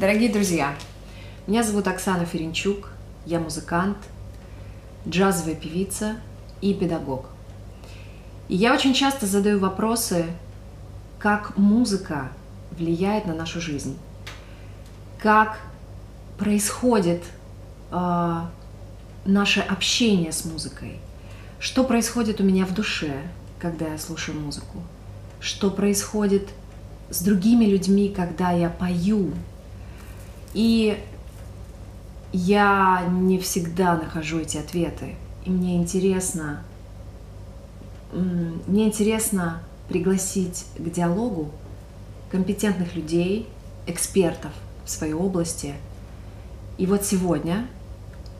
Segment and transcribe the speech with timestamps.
[0.00, 0.74] Дорогие друзья,
[1.46, 2.88] меня зовут Оксана Ференчук,
[3.26, 3.98] я музыкант,
[5.06, 6.16] джазовая певица
[6.62, 7.26] и педагог.
[8.48, 10.24] И я очень часто задаю вопросы,
[11.18, 12.32] как музыка
[12.70, 13.98] влияет на нашу жизнь,
[15.18, 15.60] как
[16.38, 17.22] происходит
[17.90, 18.40] э,
[19.26, 20.98] наше общение с музыкой,
[21.58, 23.20] что происходит у меня в душе,
[23.58, 24.78] когда я слушаю музыку,
[25.40, 26.48] что происходит
[27.10, 29.34] с другими людьми, когда я пою.
[30.52, 30.98] И
[32.32, 35.14] я не всегда нахожу эти ответы.
[35.44, 36.62] И мне интересно,
[38.12, 41.50] мне интересно пригласить к диалогу
[42.30, 43.48] компетентных людей,
[43.86, 44.52] экспертов
[44.84, 45.74] в своей области.
[46.78, 47.66] И вот сегодня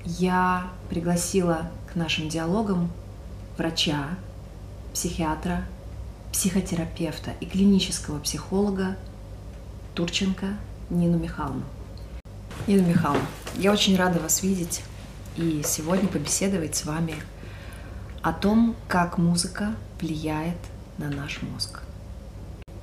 [0.05, 2.91] я пригласила к нашим диалогам
[3.59, 4.11] врача,
[4.93, 5.65] психиатра,
[6.33, 8.97] психотерапевта и клинического психолога
[9.95, 10.47] Турченко
[10.89, 11.65] Нину Михайловну.
[12.67, 14.83] Нина Михайловна, я очень рада вас видеть
[15.37, 17.15] и сегодня побеседовать с вами
[18.23, 20.59] о том, как музыка влияет
[20.99, 21.81] на наш мозг.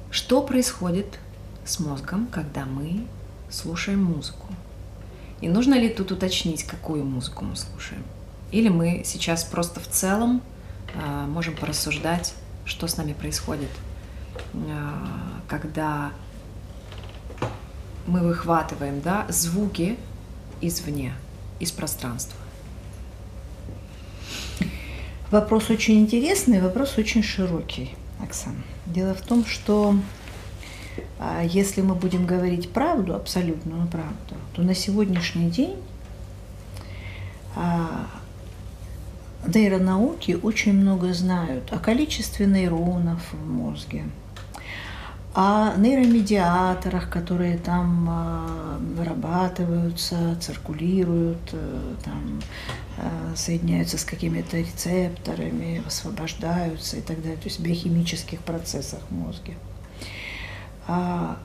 [0.09, 1.19] Что происходит
[1.63, 3.05] с мозгом, когда мы
[3.51, 4.47] слушаем музыку?
[5.41, 8.03] И нужно ли тут уточнить, какую музыку мы слушаем?
[8.51, 10.41] Или мы сейчас просто в целом
[10.95, 12.33] э, можем порассуждать,
[12.65, 13.69] что с нами происходит,
[14.53, 14.89] э,
[15.47, 16.11] когда
[18.07, 19.97] мы выхватываем да, звуки
[20.61, 21.13] извне,
[21.59, 22.39] из пространства.
[25.29, 28.63] Вопрос очень интересный, вопрос очень широкий, Оксана.
[28.85, 29.95] Дело в том, что
[31.19, 35.75] а, если мы будем говорить правду, абсолютную правду, то на сегодняшний день
[37.55, 38.07] а,
[39.45, 44.05] нейронауки очень много знают о количестве нейронов в мозге,
[45.39, 52.41] о нейромедиаторах, которые там а, вырабатываются, циркулируют, э, там,
[52.97, 59.53] э, соединяются с какими-то рецепторами, высвобождаются и так далее, то есть биохимических процессах в мозге.
[60.87, 61.37] А,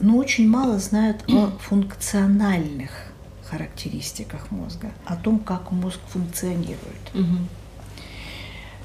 [0.00, 2.90] но очень мало знают о функциональных
[3.44, 7.14] характеристиках мозга, о том, как мозг функционирует.
[7.14, 7.61] Угу.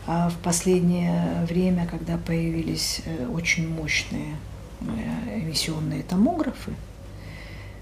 [0.07, 4.37] А в последнее время, когда появились э, очень мощные
[4.79, 6.71] э, эмиссионные томографы,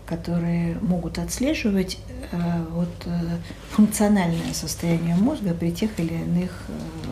[0.07, 1.99] которые могут отслеживать
[2.31, 2.89] э, вот,
[3.69, 6.63] функциональное состояние мозга при тех или иных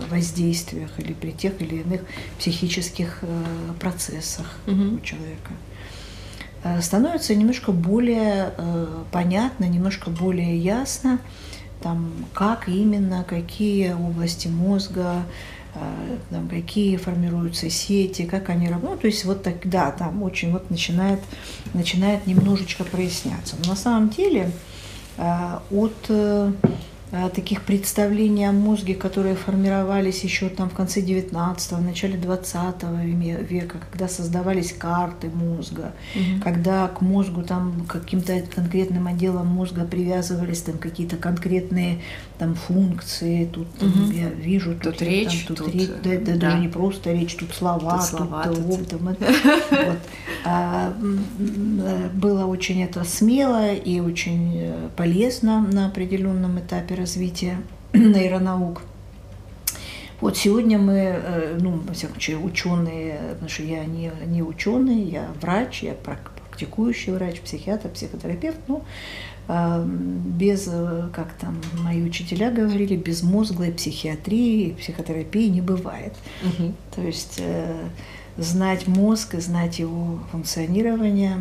[0.10, 2.02] воздействиях или при тех или иных
[2.40, 3.22] психических
[3.80, 4.96] процессах угу.
[4.96, 5.52] у человека
[6.82, 8.54] становится немножко более
[9.12, 11.20] понятно, немножко более ясно,
[11.84, 15.24] там, как именно, какие области мозга,
[15.76, 18.96] э, там, какие формируются сети, как они работают.
[18.96, 21.20] Ну, то есть вот тогда там очень вот начинает,
[21.74, 23.58] начинает немножечко проясняться.
[23.62, 24.52] Но на самом деле
[25.18, 26.52] э, от э,
[27.36, 32.84] таких представлений о мозге, которые формировались еще там в конце 19-го, в начале 20
[33.50, 36.42] века, когда создавались карты мозга, угу.
[36.44, 42.00] когда к мозгу там каким-то конкретным отделам мозга привязывались там какие-то конкретные
[42.40, 44.12] там функции, тут угу.
[44.12, 46.36] я вижу тут, тут речь, там, тут, тут речь, да, да, да.
[46.36, 49.18] даже не просто речь, тут слова, тут, слова, тут, тут, тут, вот.
[50.46, 50.94] а,
[52.14, 57.58] было очень это смело и очень э, полезно на определенном этапе развития
[57.94, 58.82] нейронаук.
[60.22, 65.02] Вот сегодня мы, э, ну, во всяком случае, ученые, потому что я не, не ученый,
[65.04, 68.86] я врач, я практикующий врач, психиатр, психотерапевт, ну,
[69.50, 76.14] а, без, э, как там мои учителя говорили, без мозглой психиатрии, психотерапии не бывает.
[76.42, 76.74] Угу.
[76.96, 77.84] То есть э,
[78.38, 81.36] знать мозг и знать его функционирование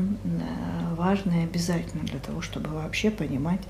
[0.97, 3.61] важно и обязательно для того, чтобы вообще понимать,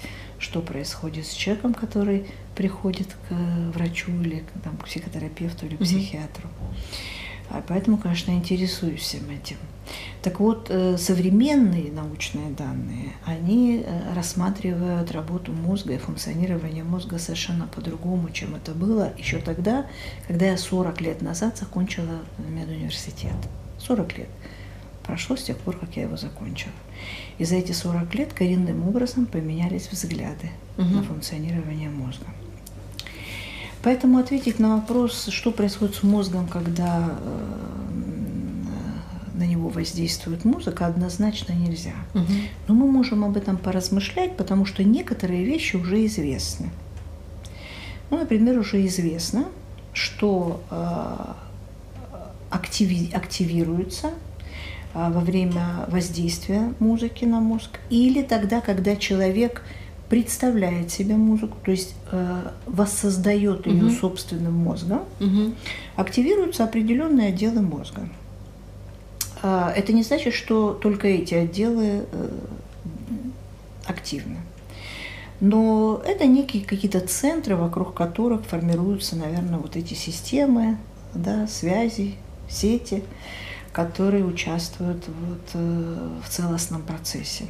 [0.42, 3.32] что происходит с человеком, который приходит к
[3.74, 6.48] врачу или там, к психотерапевту или психиатру.
[7.48, 9.56] А поэтому, конечно, интересуюсь всем этим.
[10.22, 17.66] Так вот, э, современные научные данные, они э, рассматривают работу мозга и функционирование мозга совершенно
[17.66, 19.86] по-другому, чем это было еще тогда,
[20.28, 23.34] когда я 40 лет назад закончила медуниверситет.
[23.78, 24.28] 40 лет
[25.06, 26.72] прошло с тех пор, как я его закончила.
[27.38, 30.86] И за эти 40 лет коренным образом поменялись взгляды угу.
[30.88, 32.26] на функционирование мозга.
[33.82, 37.72] Поэтому ответить на вопрос, что происходит с мозгом, когда э,
[39.34, 41.94] на него воздействует музыка, однозначно нельзя.
[42.14, 42.32] Угу.
[42.68, 46.70] Но мы можем об этом поразмышлять, потому что некоторые вещи уже известны.
[48.10, 49.46] Ну, например, уже известно,
[49.92, 51.16] что э,
[52.50, 54.10] активи- активируется
[54.94, 59.62] во время воздействия музыки на мозг, или тогда, когда человек
[60.08, 63.90] представляет себе музыку, то есть э, воссоздает ее Мгм.
[63.96, 65.54] собственным мозгом, Мгм.
[65.96, 68.08] активируются определенные отделы мозга.
[69.42, 72.28] А, Это не значит, что только эти отделы э,
[73.86, 74.36] активны.
[75.40, 80.76] Но это некие какие-то центры, вокруг которых формируются, наверное, вот эти системы,
[81.14, 82.14] да, связи,
[82.48, 83.02] сети,
[83.72, 87.44] которые участвуют вот, э, в целостном процессе.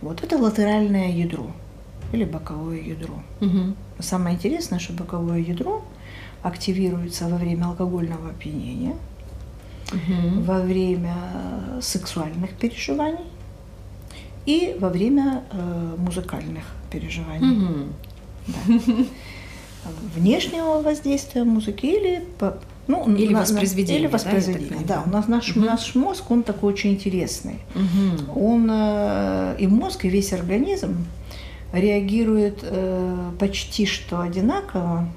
[0.00, 1.46] Вот это латеральное ядро
[2.12, 3.14] или боковое ядро.
[3.40, 3.76] Мгм.
[3.98, 5.82] Самое интересное, что боковое ядро
[6.42, 8.96] активируется во время алкогольного опьянения,
[9.92, 10.42] Мгм.
[10.44, 13.24] во время э, сексуальных переживаний
[14.46, 17.46] и во время э, музыкальных переживаний.
[17.46, 17.92] Мгм.
[18.46, 19.90] Да.
[20.16, 22.24] Внешнего воздействия музыки или
[22.86, 24.76] ну, Или на- воспроизведения, Или да, воспроизведения, да.
[24.76, 25.02] понимаю?
[25.06, 25.64] У нас наш, Мгм.
[25.66, 27.58] наш мозг, он такой очень интересный.
[27.74, 28.36] Мгм.
[28.38, 31.06] Он э, и мозг, и весь организм
[31.72, 35.08] реагирует э, почти что одинаково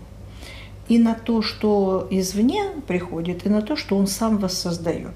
[0.87, 5.11] и на то, что извне приходит, и на то, что он сам воссоздает.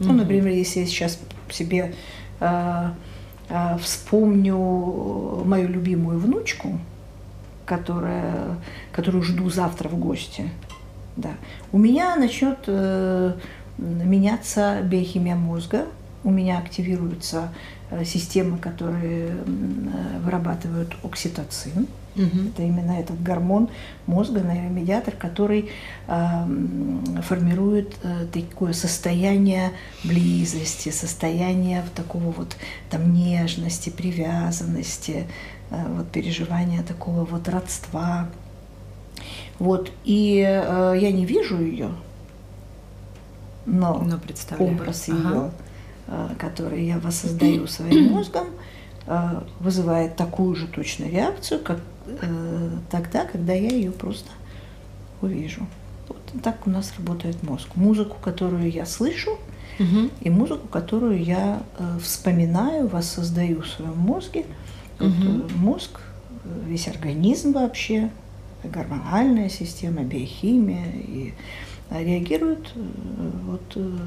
[0.00, 0.16] Ну, Мгм.
[0.18, 1.18] например, если я сейчас
[1.50, 1.94] себе
[2.40, 2.90] э,
[3.80, 4.56] вспомню
[5.44, 6.78] мою любимую внучку,
[7.64, 8.56] которая,
[8.92, 10.50] которую жду завтра в гости,
[11.16, 11.30] да,
[11.72, 13.32] у меня начнет э,
[13.78, 15.86] меняться биохимия мозга,
[16.24, 17.52] у меня активируются
[17.90, 21.86] э, системы, которые э, вырабатывают окситоцин.
[22.16, 22.48] Мгм.
[22.48, 23.68] Это именно этот гормон
[24.06, 25.70] мозга, нейромедиатор, который
[26.08, 29.72] эм, формирует э, такое состояние
[30.02, 32.56] близости, состояние такого вот
[32.90, 35.26] там нежности, привязанности,
[35.70, 38.28] э, вот переживания такого вот родства.
[39.58, 41.90] Вот и э, я не вижу ее,
[43.64, 44.74] но Ну, представляю.
[44.74, 45.16] образ Ага.
[45.18, 45.50] ее,
[46.08, 48.46] э, который я воссоздаю своим мозгом,
[49.06, 54.30] э, вызывает такую же точно реакцию, как э, тогда, когда я ее просто
[55.22, 55.66] увижу.
[56.08, 57.68] Вот так у нас работает мозг.
[57.74, 59.38] Музыку, которую я слышу,
[59.78, 60.10] Мгм.
[60.20, 64.44] и музыку, которую я э, вспоминаю, воссоздаю в своем мозге.
[64.98, 65.40] Вот, Мгм.
[65.42, 66.00] э, мозг,
[66.44, 68.10] э, весь организм вообще,
[68.68, 71.34] гормональная система, биохимия и
[71.90, 72.80] реагируют э,
[73.44, 73.98] вот, э,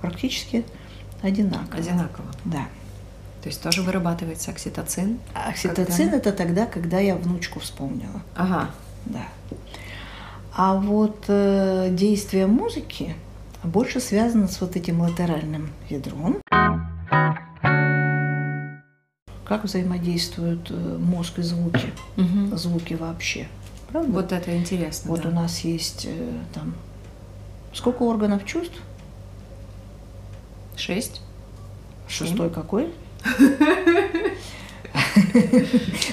[0.00, 0.64] практически
[1.22, 1.78] одинаково.
[1.78, 2.26] Одинаково.
[2.44, 2.66] Да.
[3.42, 5.18] То есть тоже вырабатывается окситоцин.
[5.34, 6.16] Окситоцин Когда?
[6.16, 8.22] это тогда, когда я внучку вспомнила.
[8.34, 8.70] Ага.
[9.04, 9.22] Да.
[10.56, 13.14] А вот э, действие музыки
[13.62, 16.38] больше связано с вот этим латеральным ядром.
[19.44, 22.56] Как взаимодействуют э, мозг и звуки, Мгм.
[22.56, 23.46] звуки вообще.
[23.90, 24.10] Правда?
[24.12, 25.10] Вот это интересно.
[25.10, 25.28] Вот да.
[25.28, 26.74] у нас есть э, там
[27.72, 28.76] сколько органов чувств?
[30.76, 31.20] Шесть.
[32.08, 32.92] Шестой какой?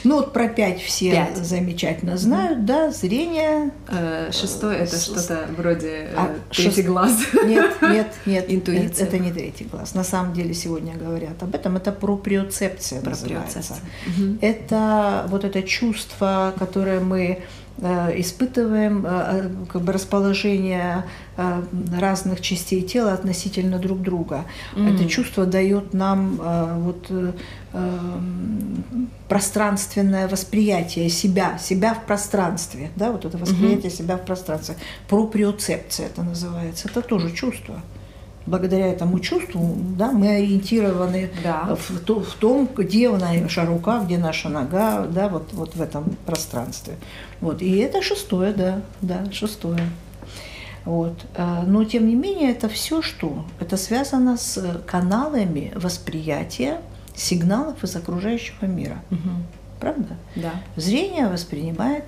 [0.03, 1.37] Ну вот про пять все Пять.
[1.37, 3.71] замечательно знают, да, зрение.
[3.87, 7.17] Э, Шестой это что-то вроде э, А, третий шест- глаз.
[7.45, 8.45] Нет, нет, нет.
[8.49, 9.07] Интуиция.
[9.07, 9.93] Это не третий глаз.
[9.93, 11.77] На самом деле сегодня говорят об этом.
[11.77, 13.59] Это проприоцепция называется.
[13.59, 13.77] Проприоцепция.
[14.07, 14.39] Мгм.
[14.41, 17.43] Это вот это чувство, которое мы
[17.79, 21.05] испытываем, э, э, как бы расположение
[21.37, 21.63] э,
[21.99, 24.45] разных частей тела относительно друг друга.
[24.75, 24.93] Мгм.
[24.93, 27.31] Это чувство дает нам э, вот э,
[29.27, 34.75] пространственное восприятие себя, себя в пространстве, да, вот это восприятие себя в пространстве.
[35.09, 36.87] Проприоцепция это называется.
[36.87, 37.81] Это тоже чувство.
[38.45, 41.75] Благодаря этому чувству, да, мы ориентированы Да.
[41.75, 46.15] в, то- в том, где наша рука, где наша нога, да, вот, вот в этом
[46.25, 46.95] пространстве.
[47.39, 47.61] Вот.
[47.61, 49.87] И это шестое, да, да, шестое.
[50.83, 51.13] Вот.
[51.37, 53.45] А, Но тем не менее это все что?
[53.61, 56.81] Это связано с каналами восприятия
[57.15, 58.97] сигналов из окружающего мира.
[59.09, 59.43] Мгм.
[59.79, 60.17] Правда?
[60.35, 60.51] Да.
[60.75, 62.03] Зрение воспринимает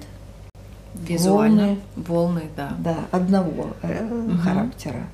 [0.96, 1.78] Визуально.
[1.96, 2.72] Волны, да.
[2.80, 4.08] да, одного э,
[4.44, 5.08] характера.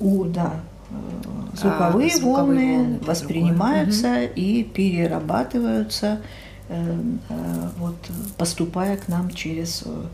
[0.00, 0.60] У, да,
[0.90, 6.20] э, звуковые, А, звуковые волны, волны воспринимаются и перерабатываются,
[6.68, 7.96] э, э, вот,
[8.36, 10.04] поступая к нам через э,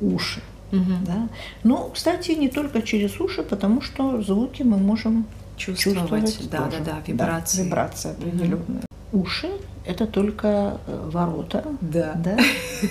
[0.00, 0.40] уши.
[0.72, 1.04] Мгм.
[1.06, 1.28] Да?
[1.62, 6.50] Ну, кстати, не только через уши, потому что звуки мы можем Чувствовать, чувствовать.
[6.50, 6.78] да, тоже.
[6.84, 7.64] да, да, вибрации.
[7.64, 8.82] вибрации определенные.
[9.12, 9.48] Уши–
[9.86, 12.12] это только ворота, Да.
[12.16, 12.36] да,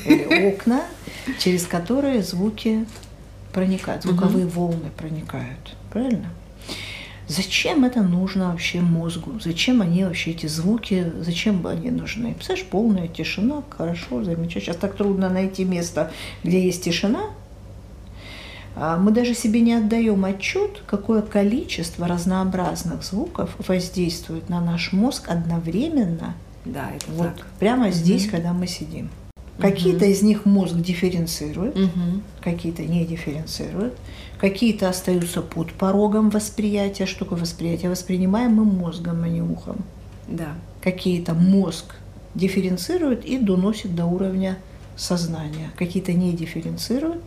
[0.06, 0.82] или окна,
[1.40, 2.86] через которые звуки
[3.54, 5.76] проникают, звуковые волны проникают.
[5.96, 6.28] Правильно?
[7.30, 9.40] Зачем это нужно вообще мозгу?
[9.42, 12.34] Зачем они вообще, эти звуки, зачем они нужны?
[12.34, 14.60] Представляешь, полная тишина, хорошо, замечательно.
[14.62, 16.12] Сейчас так трудно найти место,
[16.44, 17.22] где есть тишина.
[18.76, 25.30] А мы даже себе не отдаем отчет, какое количество разнообразных звуков воздействует на наш мозг
[25.30, 26.34] одновременно.
[26.66, 27.46] Да, это Вот так.
[27.58, 29.10] прямо здесь, когда мы сидим.
[29.58, 32.22] Какие-то из них мозг дифференцирует, Мгм.
[32.42, 33.94] какие-то не дифференцируют,
[34.50, 37.08] какие-то остаются под порогом восприятия.
[37.08, 37.90] Что такое восприятие?
[37.90, 39.78] Воспринимаем мы мозгом, а не ухом.
[40.28, 40.50] Да.
[40.82, 41.96] Какие-то мозг
[42.36, 44.58] дифференцирует и доносит до уровня
[44.96, 45.72] сознания.
[45.78, 47.24] Какие-то не дифференцируют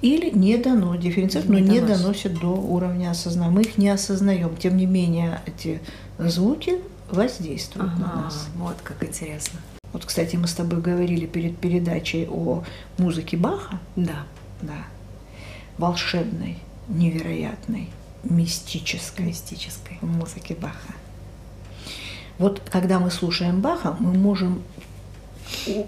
[0.00, 2.38] или не дано, дифференцируют, но Не доносят.
[2.38, 3.50] до уровня осознания.
[3.50, 4.56] Мы их не осознаем.
[4.56, 5.80] Тем не менее, эти
[6.18, 6.74] звуки
[7.10, 8.46] воздействуют на Ага, нас.
[8.56, 9.58] вот как интересно.
[9.92, 12.62] Вот, кстати, мы с тобой говорили перед передачей о
[12.98, 14.24] музыке Баха, Да.
[14.62, 14.84] да,
[15.82, 16.58] волшебной,
[16.88, 17.88] невероятной,
[18.22, 19.98] мистической Мистической.
[20.00, 20.94] музыки Баха.
[22.38, 24.62] Вот когда мы слушаем Баха, мы можем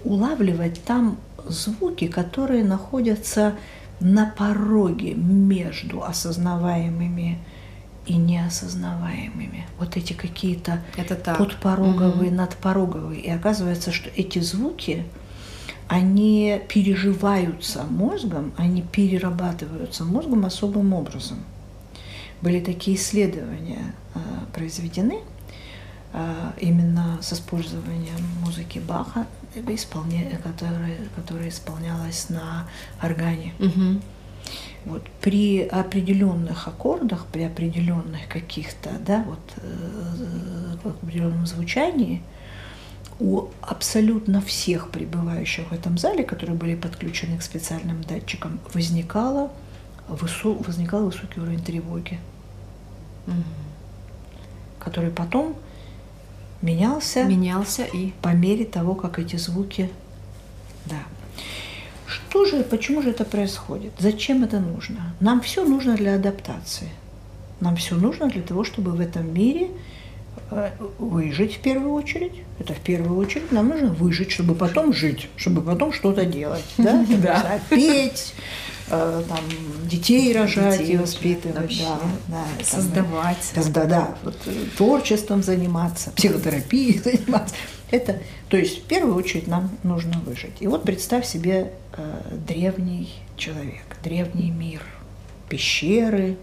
[0.03, 3.55] улавливать там звуки, которые находятся
[4.01, 7.39] на пороге между осознаваемыми
[8.05, 9.65] и неосознаваемыми.
[9.79, 10.81] Вот эти какие-то
[11.37, 12.35] подпороговые, Мгм.
[12.35, 13.21] надпороговые.
[13.21, 15.05] И оказывается, что эти звуки,
[15.87, 21.39] они переживаются мозгом, они перерабатываются мозгом особым образом.
[22.41, 24.19] Были такие исследования э,
[24.53, 25.19] произведены
[26.13, 32.67] э, именно с использованием музыки Баха, э, исполня- которая, которая исполнялась на
[33.01, 33.53] органе.
[33.59, 34.01] Мгм.
[34.85, 42.21] Вот при определенных аккордах, при определенных каких-то, да, вот э, в определенном звучании
[43.19, 49.51] у абсолютно всех пребывающих в этом зале, которые были подключены к специальным датчикам, возникало,
[50.09, 52.19] высо- возникал высокий уровень тревоги,
[53.27, 53.43] Мгм.
[54.79, 55.55] который потом
[56.61, 59.89] менялся Менялся и по мере того, как эти звуки,
[60.85, 60.97] да.
[62.05, 63.93] Что же, почему же это происходит?
[63.97, 65.13] Зачем это нужно?
[65.19, 66.89] Нам все нужно для адаптации.
[67.61, 69.69] Нам все нужно для того, чтобы в этом мире
[70.99, 72.33] выжить в первую очередь.
[72.59, 76.65] Это в первую очередь нам нужно выжить, чтобы потом жить, чтобы потом что-то делать.
[76.77, 77.05] Да?
[77.05, 77.59] Там, Да.
[77.69, 78.33] Петь,
[78.89, 79.39] э, там,
[79.87, 81.57] детей рожать Детей и воспитывать.
[81.57, 81.83] вообще.
[81.83, 83.51] Да, да, там, создавать.
[83.55, 87.55] да, да, да, вот, э, творчеством заниматься, психотерапией заниматься.
[87.91, 90.57] Это, то есть, в первую очередь нам нужно выжить.
[90.59, 94.81] И вот представь себе э, древний человек, древний мир,
[95.49, 96.37] пещеры,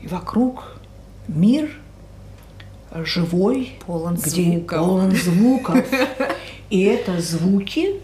[0.00, 0.78] и вокруг
[1.26, 1.87] мир э,
[2.92, 4.78] живой, Полон где звуков.
[4.78, 5.84] полон звуков.
[6.70, 7.96] И это звуки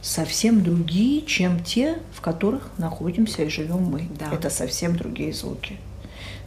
[0.00, 4.08] совсем другие, чем те, в которых находимся и живем мы.
[4.18, 4.30] Да.
[4.32, 5.76] Это совсем другие звуки.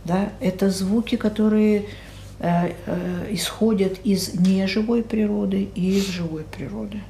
[0.06, 0.32] Да?
[0.40, 1.86] Это звуки, которые
[2.40, 7.02] э, э, исходят из неживой природы и из живой природы.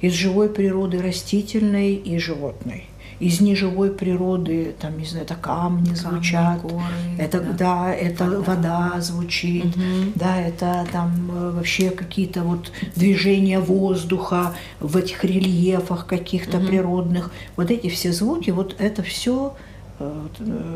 [0.00, 2.84] Из живой природы растительной и животной.
[3.20, 6.84] Из неживой природы, там, не знаю, это камни, звучат, горы,
[7.18, 7.52] это, да.
[7.52, 7.94] да.
[7.94, 8.40] это Вода.
[8.88, 10.12] вода, звучит, Мгм.
[10.16, 16.66] да, это там э, вообще какие-то вот движения воздуха в этих рельефах каких-то Мгм.
[16.66, 17.30] природных.
[17.56, 19.54] Вот эти все звуки, вот это все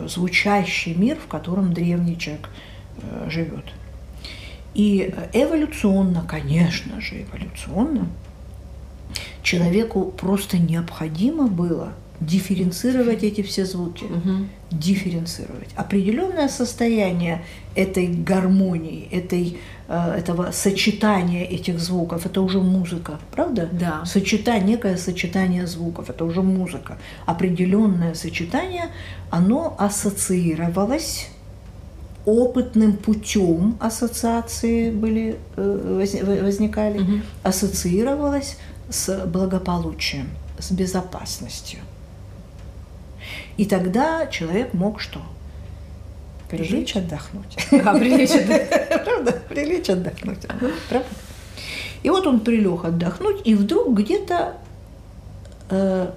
[0.07, 2.49] звучащий мир, в котором древний человек
[3.03, 3.65] э, живет.
[4.75, 8.07] И эволюционно, конечно же, эволюционно,
[9.43, 14.49] человеку просто необходимо было дифференцировать эти все звуки Мгм.
[14.71, 15.69] дифференцировать.
[15.77, 17.43] Определенное состояние
[17.77, 19.59] этой гармонии, этой,
[19.89, 23.69] э, этого сочетания этих звуков, это уже музыка, правда?
[23.73, 24.05] Да.
[24.05, 26.99] Сочетание, некое сочетание звуков, это уже музыка.
[27.27, 28.87] Определенное сочетание,
[29.31, 31.29] оно ассоциировалось
[32.27, 37.01] опытным путем ассоциации были, э, воз- во- возникали,
[37.43, 38.57] ассоциировалось
[38.91, 41.79] с благополучием, с безопасностью.
[43.59, 45.21] И тогда человек мог что?
[46.49, 47.59] Прилечь отдохнуть.
[47.85, 48.89] А, прилечь отдохнуть.
[49.05, 49.33] Правда?
[49.49, 50.47] Прилечь отдохнуть.
[50.89, 51.09] Правда?
[52.03, 54.55] И вот он прилег отдохнуть, и вдруг где-то
[55.69, 56.11] э,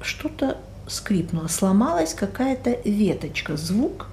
[0.00, 0.56] что-то
[0.88, 4.06] скрипнуло, сломалась какая-то веточка, звук.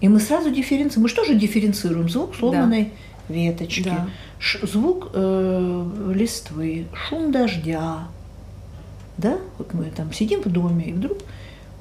[0.00, 1.04] И мы сразу дифференцируем.
[1.04, 2.08] Мы что же дифференцируем?
[2.08, 2.92] Звук сломанной
[3.28, 4.08] веточки, Да.
[4.66, 8.08] звук э, листвы, шум дождя.
[9.22, 9.38] Да?
[9.58, 11.18] Вот мы там сидим в доме, и вдруг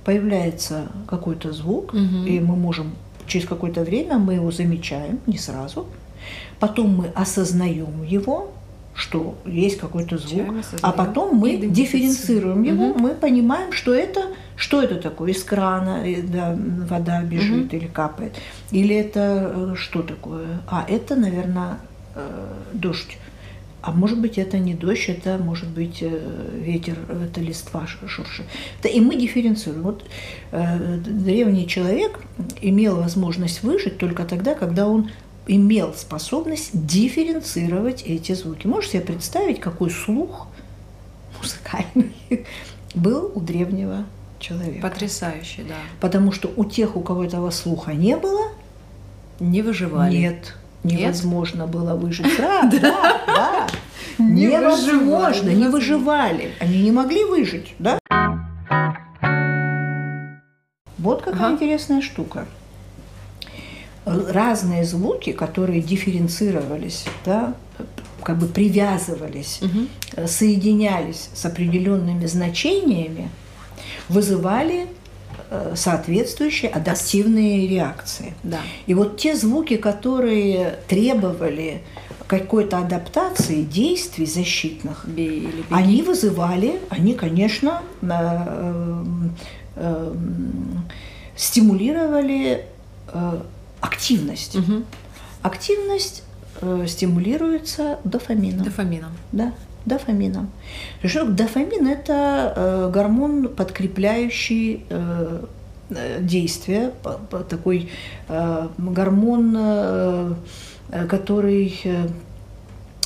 [0.06, 2.26] появляется какой-то звук, Мгм.
[2.26, 2.92] и мы можем
[3.28, 5.86] через какое-то время мы его замечаем, не сразу.
[6.60, 8.52] Потом мы осознаем его,
[8.94, 13.02] что есть какой-то звук, а потом мы дифференцируем его, Мгм.
[13.02, 14.22] мы понимаем, что это,
[14.56, 16.56] что это такое, из крана да,
[16.90, 17.78] вода бежит Мгм.
[17.78, 18.34] или капает,
[18.72, 21.78] или это э, что такое, а это, наверное,
[22.16, 23.18] э, дождь.
[23.82, 28.46] А может быть, это не дождь, это может быть э, ветер, это листва шуршит.
[28.84, 29.84] И мы дифференцируем.
[29.84, 30.06] Вот
[30.52, 32.20] э, древний человек
[32.62, 35.10] имел возможность выжить только тогда, когда он
[35.48, 38.68] имел способность дифференцировать эти звуки.
[38.68, 40.48] Можете себе представить, какой слух
[41.42, 42.14] музыкальный
[42.94, 44.06] был у древнего
[44.40, 44.82] человека?
[44.88, 45.76] Потрясающе, да.
[46.00, 48.52] Потому что у тех, у кого этого слуха не было,
[49.40, 50.16] не выживали.
[50.16, 51.72] Нет, невозможно Нет?
[51.72, 52.28] было выжить.
[52.38, 53.68] Да, да, да.
[54.18, 56.52] Невозможно, не выживали.
[56.60, 57.98] Они не могли выжить, да?
[60.98, 62.46] Вот какая интересная штука
[64.06, 67.54] разные звуки, которые дифференцировались, да,
[68.24, 70.28] как бы привязывались, угу.
[70.28, 73.30] соединялись с определенными значениями,
[74.10, 74.88] вызывали э,
[75.75, 78.34] соответствующие адаптивные реакции.
[78.43, 78.60] Да.
[78.86, 81.81] И вот те звуки, которые требовали
[82.27, 89.03] какой-то адаптации действий защитных, Бей или они вызывали, они, конечно, э,
[89.75, 90.15] э,
[91.36, 92.65] стимулировали
[93.81, 94.55] активность.
[94.55, 94.84] Угу.
[95.41, 96.24] Активность
[96.62, 98.63] э, стимулируется дофамином.
[98.63, 99.12] Дофамином.
[99.31, 99.53] Да,
[99.86, 100.52] дофамином.
[101.04, 105.44] Что дофамин– это э, гормон, подкрепляющий э,
[105.90, 106.92] э действие,
[107.50, 107.90] такой
[108.28, 110.34] э, гормон, э,
[111.10, 112.08] который э,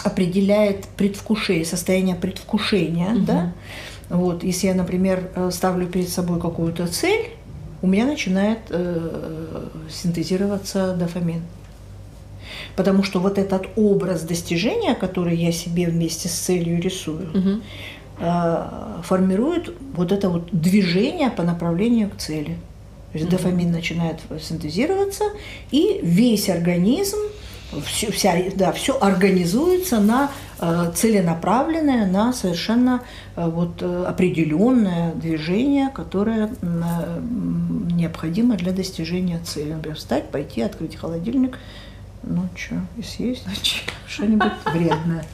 [0.03, 3.25] определяет предвкушение, состояние предвкушения, угу.
[3.25, 3.53] да.
[4.10, 7.32] Вот, если я, например, э, ставлю перед собой какую-то цель,
[7.82, 11.41] у меня начинает э, синтезироваться дофамин.
[12.75, 17.62] Потому что вот этот образ достижения, который я себе вместе с целью рисую, угу.
[18.20, 18.65] э,
[19.03, 22.58] формирует вот это вот движение по направлению к цели.
[23.12, 23.38] То есть угу.
[23.38, 25.24] дофамин начинает синтезироваться,
[25.72, 27.17] и весь организм
[27.86, 33.02] все, вся, да, все организуется на э, целенаправленное, на совершенно
[33.36, 37.21] э, вот, э, определенное движение, которое э,
[37.91, 39.73] необходимо для достижения цели.
[39.73, 41.58] Например, встать, пойти, открыть холодильник,
[42.25, 43.45] ну что, и съесть
[44.07, 45.25] что-нибудь вредное.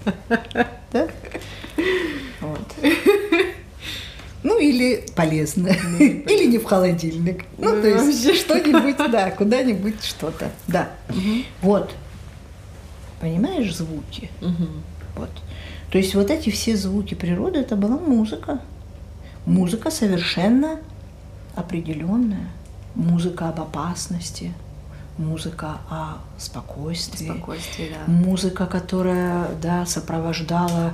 [0.91, 1.08] Да?
[2.41, 2.75] Вот.
[4.43, 5.77] Ну, или полезное.
[5.84, 7.45] Ну, или не в холодильник.
[7.58, 10.51] Ну, то есть что-нибудь, да, куда-нибудь что-то.
[10.67, 10.89] Да.
[11.62, 11.91] Вот
[13.21, 14.30] понимаешь, звуки.
[15.15, 15.30] Вот.
[15.91, 18.60] То есть вот эти все звуки природы это была музыка.
[19.45, 20.80] Музыка совершенно
[21.56, 22.49] определенная.
[22.95, 24.54] Музыка об опасности,
[25.17, 28.12] музыка о спокойствии, спокойствии да.
[28.12, 30.93] музыка, которая да, сопровождала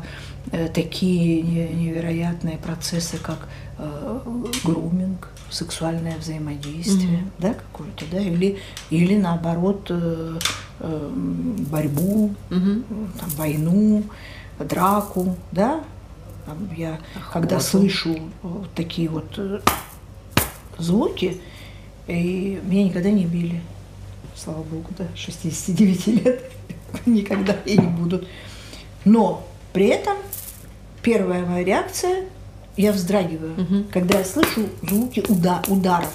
[0.52, 4.20] э, такие невероятные процессы, как э,
[4.64, 7.32] груминг, сексуальное взаимодействие, mm-hmm.
[7.40, 10.40] да, какое-то, да, или, или наоборот э,
[10.80, 11.10] э,
[11.70, 12.84] борьбу, mm-hmm.
[13.20, 14.04] там, войну,
[14.60, 15.84] драку, да.
[16.46, 17.34] Там я, Охоту.
[17.34, 19.60] когда слышу вот такие вот э,
[20.78, 21.42] звуки,
[22.08, 23.62] и меня никогда не били,
[24.38, 26.52] слава богу, да, 69 лет,
[27.06, 28.28] никогда и не будут.
[29.06, 30.18] Но при этом
[31.02, 32.26] первая моя реакция
[32.76, 33.86] я вздрагиваю, угу.
[33.92, 36.14] когда я слышу звуки уда ударов.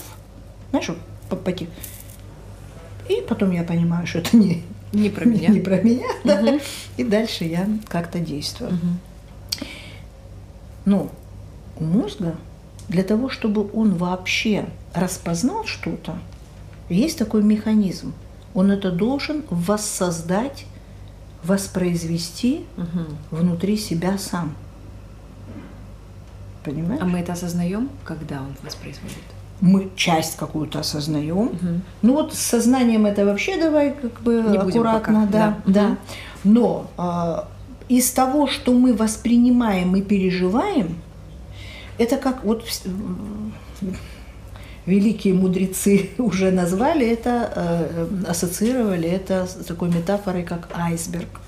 [0.71, 5.49] Знаешь, вот по, И потом я понимаю, что это не, не про меня.
[5.49, 6.17] Не, про меня, угу.
[6.25, 6.59] да.
[6.97, 8.71] И дальше я как-то действую.
[8.71, 9.67] Угу.
[10.85, 11.11] Ну,
[11.79, 12.37] у мозга
[12.89, 16.19] для того, чтобы он вообще распознал что-то,
[16.93, 18.13] есть такой механизм.
[18.55, 20.67] Он это должен воссоздать,
[21.43, 23.37] воспроизвести угу.
[23.37, 24.55] внутри себя сам.
[26.65, 27.01] Понимаешь?
[27.03, 29.17] А мы это осознаем, когда он воспроизводит?
[29.61, 31.47] Мы часть какую-то осознаем.
[31.49, 31.81] Угу.
[32.03, 35.89] Ну вот с сознанием это вообще давай как бы Не аккуратно, да, да.
[35.89, 35.97] да.
[36.45, 37.45] Но э,
[37.89, 40.97] из того, что мы воспринимаем и переживаем,
[41.99, 42.65] это как вот
[44.87, 51.41] великие мудрецы уже назвали это, э, ассоциировали это с такой метафорой, как айсберг.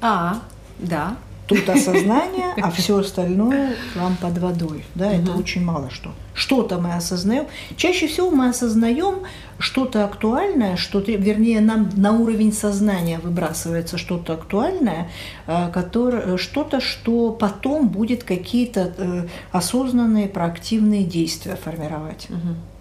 [0.00, 0.42] А,
[0.78, 1.16] да
[1.54, 4.84] тут осознание, а все остальное вам под водой.
[4.94, 6.10] Да, это очень мало что.
[6.34, 7.46] Что-то мы осознаем.
[7.76, 9.20] Чаще всего мы осознаем
[9.58, 15.10] что-то актуальное, что вернее, нам на уровень сознания выбрасывается что-то актуальное,
[15.46, 22.28] э, которое, что-то, что потом будет какие-то э, осознанные, проактивные действия формировать.
[22.30, 22.71] Угу.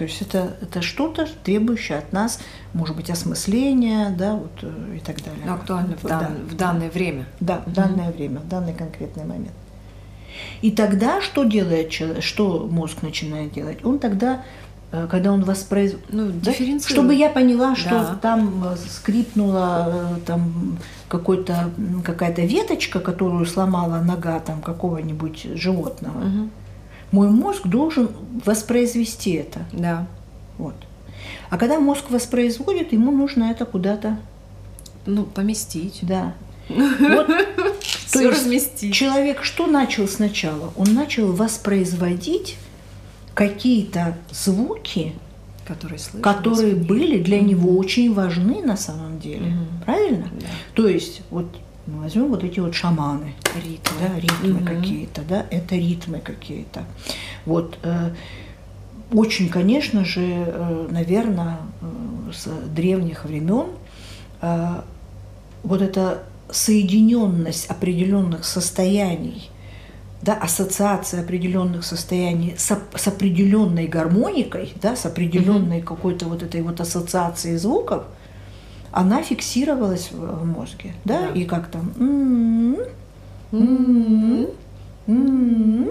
[0.00, 2.40] То есть это, это что-то, требующее от нас,
[2.72, 5.42] может быть, осмысления, да, вот э, и так далее.
[5.44, 6.94] Но актуально в, дан, да, в данное да.
[6.94, 7.26] время.
[7.38, 8.16] Да, в данное mm-hmm.
[8.16, 9.52] время, в данный конкретный момент.
[10.62, 13.84] И тогда что делает человек, что мозг начинает делать?
[13.84, 14.42] Он тогда
[14.92, 16.12] Э, когда он воспроизводит.
[16.12, 16.52] Ну, Да?
[16.86, 18.18] Чтобы я поняла, что Да.
[18.20, 21.70] там э, скрипнула там какой-то,
[22.04, 26.18] какая-то веточка, которую сломала нога там какого-нибудь животного.
[26.18, 26.50] Мгм.
[27.12, 28.08] Мой мозг должен
[28.44, 29.60] воспроизвести это.
[29.72, 30.06] Да.
[30.58, 30.74] Вот.
[31.48, 34.18] А когда мозг воспроизводит, ему нужно это куда-то,
[35.06, 35.98] Ну, поместить.
[36.02, 36.34] да.
[36.68, 37.28] Вот,
[37.80, 38.94] Все есть разместить.
[38.94, 40.72] человек что начал сначала?
[40.76, 42.56] Он начал воспроизводить
[43.34, 45.14] какие-то звуки,
[45.66, 46.22] Которые слышали.
[46.22, 49.46] которые были для него очень важны на самом деле.
[49.46, 49.66] Мгм.
[49.84, 50.28] Правильно?
[50.40, 50.46] Да.
[50.74, 51.46] То есть, вот
[51.90, 53.96] мы возьмем вот эти вот шаманы, Ритмы.
[54.00, 54.66] да, ритмы Мгм.
[54.66, 56.84] какие-то, да, это ритмы какие-то.
[57.46, 58.10] Вот э,
[59.12, 61.58] очень, конечно же, наверное,
[62.32, 63.66] с древних времен
[64.40, 64.82] э,
[65.62, 69.50] вот эта соединенность определенных состояний,
[70.22, 76.80] да, ассоциация определенных состояний с, с определенной гармоникой, да, с определенной какой-то вот этой вот
[76.80, 78.04] ассоциацией звуков,
[78.92, 81.28] она фиксировалась в, мозге, да, Да.
[81.32, 82.76] и как там, м,
[83.52, 84.46] М.
[85.06, 85.88] м.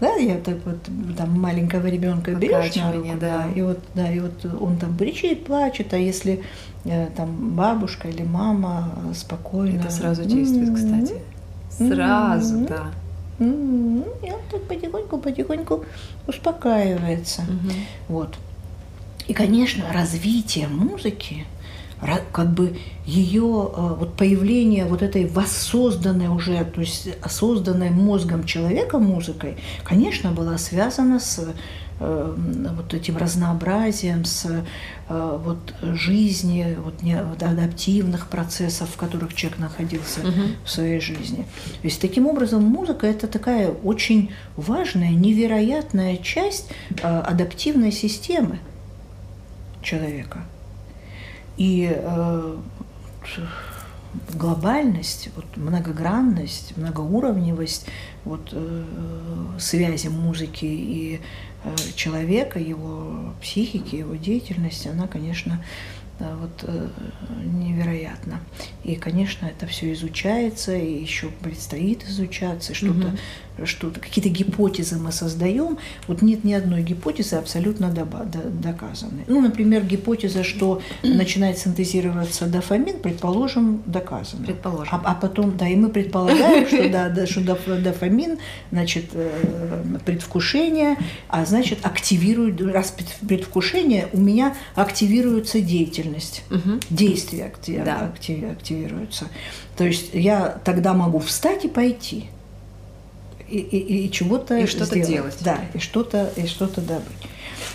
[0.00, 0.78] да, я так вот
[1.16, 3.46] там маленького ребенка берешь на руку, да.
[3.54, 6.42] и вот, да, и вот он там кричит, плачет, а если
[6.84, 11.14] э, там бабушка или мама спокойно, Это сразу действует, кстати.
[11.70, 12.86] Сразу, да.
[13.40, 15.84] м, и он так потихоньку, потихоньку
[16.28, 17.42] успокаивается.
[17.42, 17.72] Мгм.
[18.08, 18.36] Вот.
[19.26, 21.44] И, конечно, развитие музыки,
[22.32, 23.40] как бы ее
[23.98, 31.18] вот появление вот этой воссозданной уже, то есть созданной мозгом человека музыкой, конечно, была связана
[31.20, 31.38] с
[32.00, 32.34] э,
[32.76, 34.46] вот этим разнообразием, с
[35.08, 40.56] э, вот жизни, вот не- адаптивных процессов, в которых человек находился Мгм.
[40.64, 41.46] в своей жизни.
[41.80, 48.58] То есть таким образом музыка это такая очень важная, невероятная часть э, адаптивной системы
[49.82, 50.40] человека.
[51.56, 52.56] И э,
[54.32, 57.86] глобальность, вот, многогранность, многоуровневость
[58.24, 58.84] вот, э,
[59.58, 61.20] связи музыки и
[61.64, 65.62] э, человека, его психики, его деятельности, она, конечно,
[66.18, 66.88] да, вот, э,
[67.44, 68.40] невероятно.
[68.84, 73.16] И, конечно, это все изучается, и еще предстоит изучаться, что-то,
[73.64, 75.78] что-то, какие-то гипотезы мы создаем.
[76.08, 79.24] Вот нет ни одной гипотезы абсолютно доказанной.
[79.26, 84.44] Ну, например, гипотеза, что начинает синтезироваться дофамин, предположим, доказана.
[84.44, 84.88] Предположим.
[84.92, 88.38] А, а потом, да, и мы предполагаем, что, да, да, что доф- дофамин,
[88.72, 90.96] значит, э, предвкушение,
[91.28, 96.80] а значит, активирует, раз пред- предвкушение, у меня активируется деятельность, Мгм.
[96.90, 98.10] действия акти- Да.
[98.12, 99.26] акти- активируются.
[99.76, 102.26] То есть я тогда могу встать и пойти.
[103.54, 105.08] И, и- и чего-то И что-то сделать.
[105.08, 105.36] делать.
[105.42, 107.06] Да, и что-то, и что-то добыть.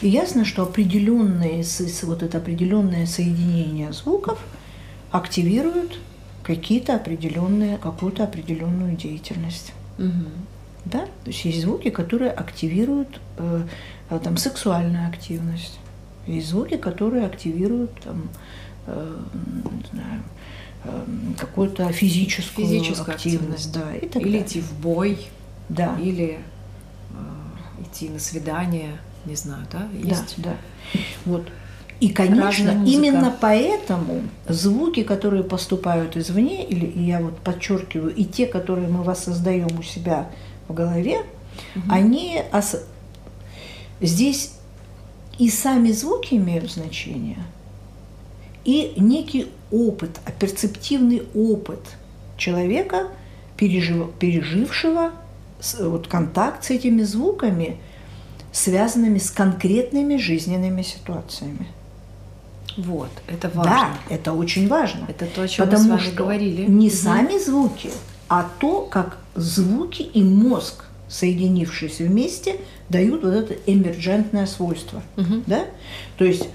[0.01, 1.63] И ясно, что определенные,
[2.03, 4.39] вот это определенное соединение звуков
[5.11, 5.97] активируют
[6.43, 9.71] какие-то определенные, какую-то определенную деятельность.
[9.97, 10.27] Мгм.
[10.85, 11.05] Да?
[11.23, 13.61] То есть есть звуки, которые активируют э,
[14.09, 15.79] э, там, сексуальную активность.
[16.27, 18.29] Есть звуки, которые активируют там,
[18.87, 20.23] э, не знаю,
[20.85, 21.05] э,
[21.37, 23.67] какую-то физическую, Физическую активность.
[23.67, 23.73] активность.
[23.73, 24.41] Да, и так Или далее.
[24.47, 25.17] идти в бой,
[25.69, 25.95] Да.
[26.01, 26.39] или
[27.11, 29.87] э, идти на свидание, не знаю, да?
[29.93, 30.35] Да, Есть.
[30.37, 30.55] да.
[31.25, 31.47] Вот.
[31.99, 38.87] И, конечно, именно поэтому звуки, которые поступают извне, или я вот подчеркиваю, и те, которые
[38.87, 40.29] мы воссоздаем у себя
[40.69, 41.17] в голове,
[41.75, 41.91] Мгм.
[41.91, 42.81] они ос-
[44.01, 44.53] здесь
[45.37, 47.39] и сами звуки имеют значение,
[48.63, 51.79] и некий опыт, а перцептивный опыт
[52.37, 53.07] человека,
[53.57, 55.11] пережив- пережившего
[55.79, 57.77] вот, контакт с этими звуками,
[58.51, 61.67] связанными с конкретными жизненными ситуациями.
[62.77, 63.71] Вот, это важно.
[63.71, 65.05] Да, это очень важно.
[65.07, 66.61] Это то, о чем Потому мы с вами что говорили.
[66.65, 66.95] не Мгм.
[66.95, 67.91] сами звуки,
[68.29, 72.57] а то, как звуки и мозг, соединившись вместе,
[72.89, 75.01] дают вот это эмерджентное свойство.
[75.15, 75.43] Мгм.
[75.47, 75.65] Да?
[76.17, 76.47] То есть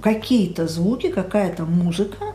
[0.00, 2.34] какие-то звуки, какая-то музыка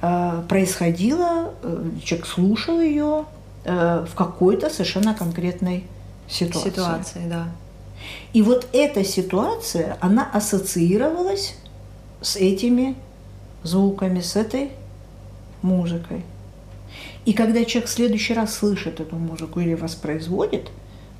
[0.00, 3.24] э, происходила, э, человек слушал ее
[3.64, 5.84] э, в какой-то совершенно конкретной
[6.28, 6.70] ситуации.
[6.70, 7.48] Ситуации, да.
[8.32, 11.54] И вот эта ситуация, она ассоциировалась
[12.20, 12.96] с этими
[13.62, 14.72] звуками, с этой
[15.62, 16.24] музыкой.
[17.24, 20.70] И когда человек в следующий раз слышит эту музыку или воспроизводит,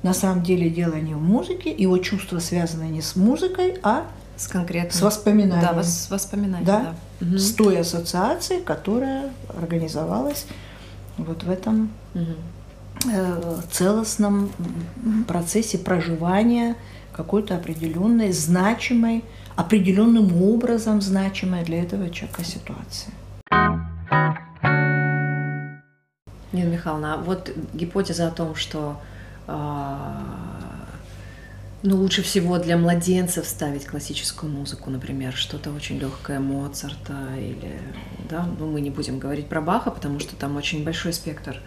[0.01, 4.47] на самом деле дело не в музыке, его чувства связаны не с музыкой, а С
[4.47, 4.91] конкретным.
[4.91, 5.75] с воспоминанием.
[5.75, 6.95] Да, с воспоминанием, Да?
[7.21, 7.37] да.
[7.37, 10.45] С той ассоциацией, которая организовалась
[11.17, 12.23] вот в этом э,
[13.71, 14.51] целостном
[15.27, 16.75] процессе проживания
[17.11, 19.23] какой-то определенной, значимой,
[19.55, 23.11] определенным образом значимой для этого человека ситуации.
[26.51, 28.99] Нина Михайловна, а вот гипотеза о том, что
[29.47, 30.21] а,
[31.83, 37.79] ну, лучше всего для младенцев ставить классическую музыку, например, что-то очень легкое Моцарта или,
[38.29, 41.59] да, ну, мы не будем говорить про Баха, потому что там очень большой спектр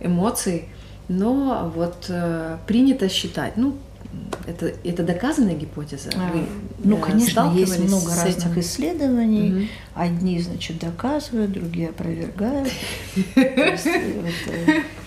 [0.00, 0.70] эмоций,
[1.08, 3.76] но вот э, принято считать, ну,
[4.46, 6.08] это, это доказанная гипотеза?
[6.16, 6.46] А, Вы,
[6.82, 8.60] ну, э, конечно, есть много разных этим?
[8.60, 9.52] исследований.
[9.52, 9.68] Угу.
[9.94, 12.70] Одни, значит, доказывают, другие опровергают.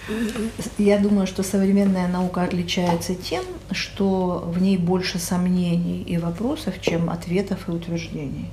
[0.77, 7.09] Я думаю, что современная наука отличается тем, что в ней больше сомнений и вопросов, чем
[7.09, 8.49] ответов и утверждений.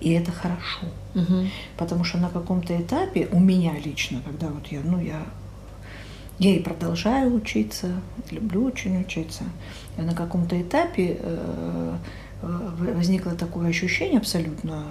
[0.00, 0.86] И это хорошо.
[1.14, 1.48] Угу.
[1.76, 5.22] Потому что на каком-то этапе у меня лично, когда вот я, ну, я
[6.38, 7.92] я и продолжаю учиться,
[8.30, 9.44] люблю очень учиться.
[9.96, 11.96] И на каком-то этапе э,
[12.42, 14.84] э, возникло такое ощущение абсолютно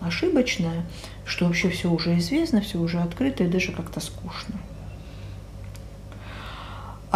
[0.00, 0.86] э, ошибочное,
[1.26, 4.54] что вообще все уже известно, все уже открыто и даже как-то скучно.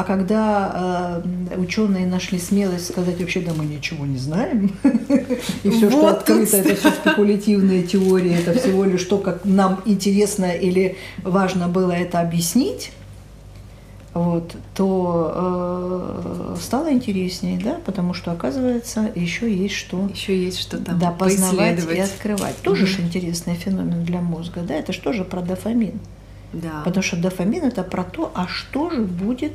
[0.00, 1.20] А когда
[1.52, 4.72] э, ученые нашли смелость сказать, вообще, да мы ничего не знаем,
[5.62, 10.52] и все, что открыто, это все спекулятивные теории, это всего лишь то, как нам интересно
[10.52, 12.92] или важно было это объяснить,
[14.14, 20.08] вот, то э, стало интереснее, да, потому что оказывается еще есть что.
[20.14, 20.98] Еще есть что там.
[20.98, 22.56] Да, познавать и открывать.
[22.62, 22.86] Тоже mm-hmm.
[22.86, 26.00] же интересный феномен для мозга, да, это же тоже про дофамин.
[26.54, 26.80] Да.
[26.86, 29.52] Потому что дофамин это про то, а что же будет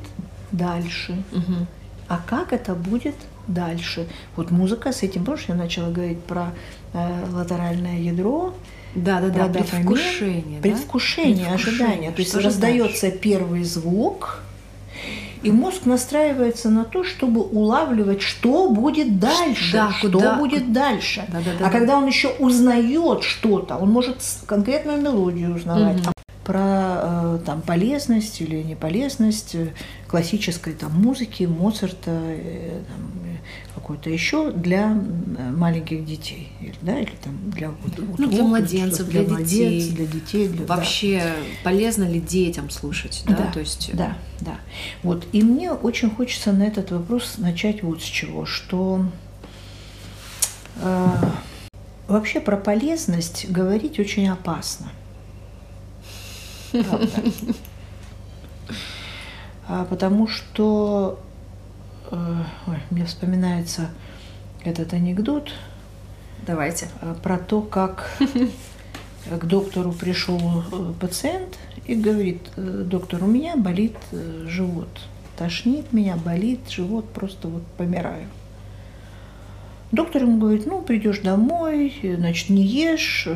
[0.57, 1.65] дальше, mm-hmm.
[2.07, 3.15] а как это будет
[3.47, 4.07] дальше.
[4.35, 6.51] Вот музыка с этим, помнишь, я начала говорить про
[6.93, 8.53] э, латеральное ядро,
[8.95, 10.61] да, да, да, предвкушение.
[10.61, 12.11] Предвкушение, ожидание.
[12.11, 14.39] То есть раздается первый звук,
[15.43, 21.25] и мозг настраивается на то, чтобы улавливать, что будет дальше, да, что куда, будет дальше.
[21.27, 21.69] Да, да, да, а да.
[21.69, 26.01] когда он еще узнает что-то, он может конкретную мелодию узнавать.
[26.01, 26.14] Угу.
[26.45, 29.55] Про э, там, полезность или неполезность
[30.07, 32.81] классической там, музыки, Моцарта, э,
[33.85, 34.99] какой-то еще для
[35.55, 40.47] маленьких детей, да, или там для вот, ну, для младенцев, для, для детей, для детей,
[40.47, 41.69] для, вообще да.
[41.69, 44.55] полезно ли детям слушать, да, да, то есть да, да,
[45.03, 49.05] вот и мне очень хочется на этот вопрос начать вот с чего, что
[50.81, 51.07] э,
[52.07, 54.87] вообще про полезность говорить очень опасно,
[56.83, 57.09] правда.
[59.67, 61.19] А, потому что
[62.11, 63.89] Э, ой, мне вспоминается
[64.63, 65.51] этот анекдот.
[66.45, 66.87] Давайте.
[67.01, 68.17] Э, про то, как
[69.29, 70.39] к доктору пришел
[70.71, 73.95] э, пациент и говорит, доктор, у меня болит
[74.47, 74.89] живот,
[75.37, 78.27] тошнит меня, болит живот, просто вот помираю.
[79.95, 83.29] Доктор ему говорит, ну, придешь домой, значит, не ешь,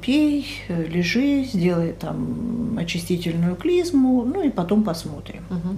[0.00, 5.42] пей, лежи, сделай там очистительную клизму, ну и потом посмотрим.
[5.50, 5.76] Угу.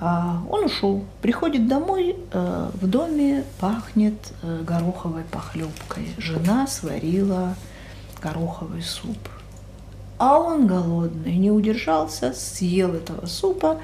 [0.00, 1.04] А, он ушел.
[1.20, 6.06] Приходит домой, э, в доме пахнет э, гороховой похлебкой.
[6.16, 7.56] Жена сварила
[8.22, 9.18] гороховый суп.
[10.18, 13.80] А он голодный, не удержался, съел этого супа.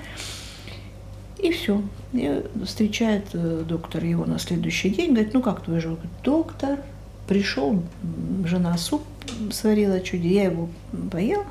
[1.39, 1.83] И все.
[2.13, 6.01] И встречает э, доктор его на следующий день, говорит, ну как твой живот?
[6.25, 6.79] Доктор,
[7.27, 7.83] пришел,
[8.45, 9.03] жена суп
[9.51, 10.69] сварила чуть, я его
[11.11, 11.45] поел,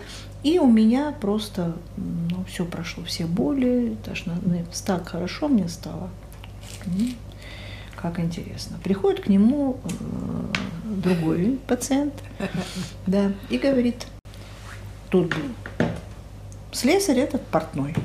[0.43, 6.09] и у меня просто, ну, все прошло, все боли, тошно, ну, так хорошо мне стало.
[7.95, 8.77] Как интересно.
[8.83, 9.89] Приходит к нему э,
[10.83, 12.13] другой пациент,
[13.07, 14.05] да, и говорит,
[15.09, 15.35] тут
[16.71, 17.95] слесарь этот портной.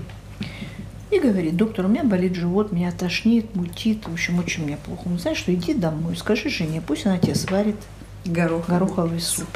[1.11, 5.03] И говорит, доктор, у меня болит живот, меня тошнит, мутит, в общем, очень мне плохо.
[5.07, 7.77] Он знаешь, что иди домой, скажи жене, пусть она тебе сварит
[8.25, 9.49] гороховый, гороховый суп.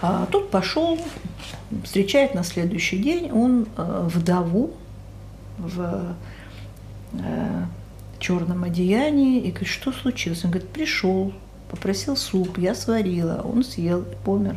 [0.00, 1.00] А тут пошел,
[1.82, 4.74] встречает на следующий день он э, вдову
[5.58, 6.14] в
[7.14, 7.64] э,
[8.20, 10.44] черном одеянии и говорит, что случилось?
[10.44, 11.32] Он говорит, пришел,
[11.70, 14.56] попросил суп, я сварила, он съел и помер.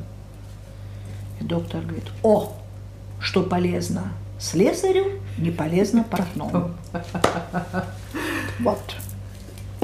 [1.39, 2.53] И доктор говорит, о,
[3.19, 5.05] что полезно слесарю,
[5.37, 6.71] не полезно портному.
[8.59, 8.95] Вот.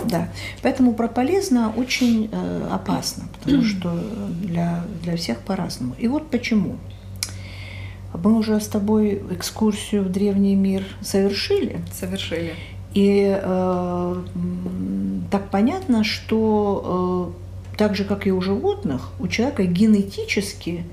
[0.04, 0.28] Да,
[0.62, 3.98] поэтому про полезно очень э, опасно, потому что
[4.42, 5.96] для, для всех по-разному.
[5.98, 6.76] И вот почему.
[8.14, 11.80] Мы уже с тобой экскурсию в древний мир совершили.
[11.94, 12.54] Совершили.
[12.94, 14.24] И э,
[15.32, 17.34] так понятно, что
[17.74, 20.86] э, так же, как и у животных, у человека генетически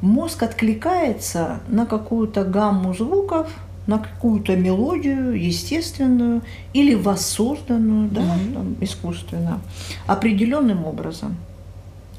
[0.00, 3.48] мозг откликается на какую-то гамму звуков,
[3.86, 6.42] на какую-то мелодию естественную
[6.74, 8.54] или воссозданную, да, Мгм.
[8.54, 9.60] там, искусственно,
[10.06, 11.36] определенным образом.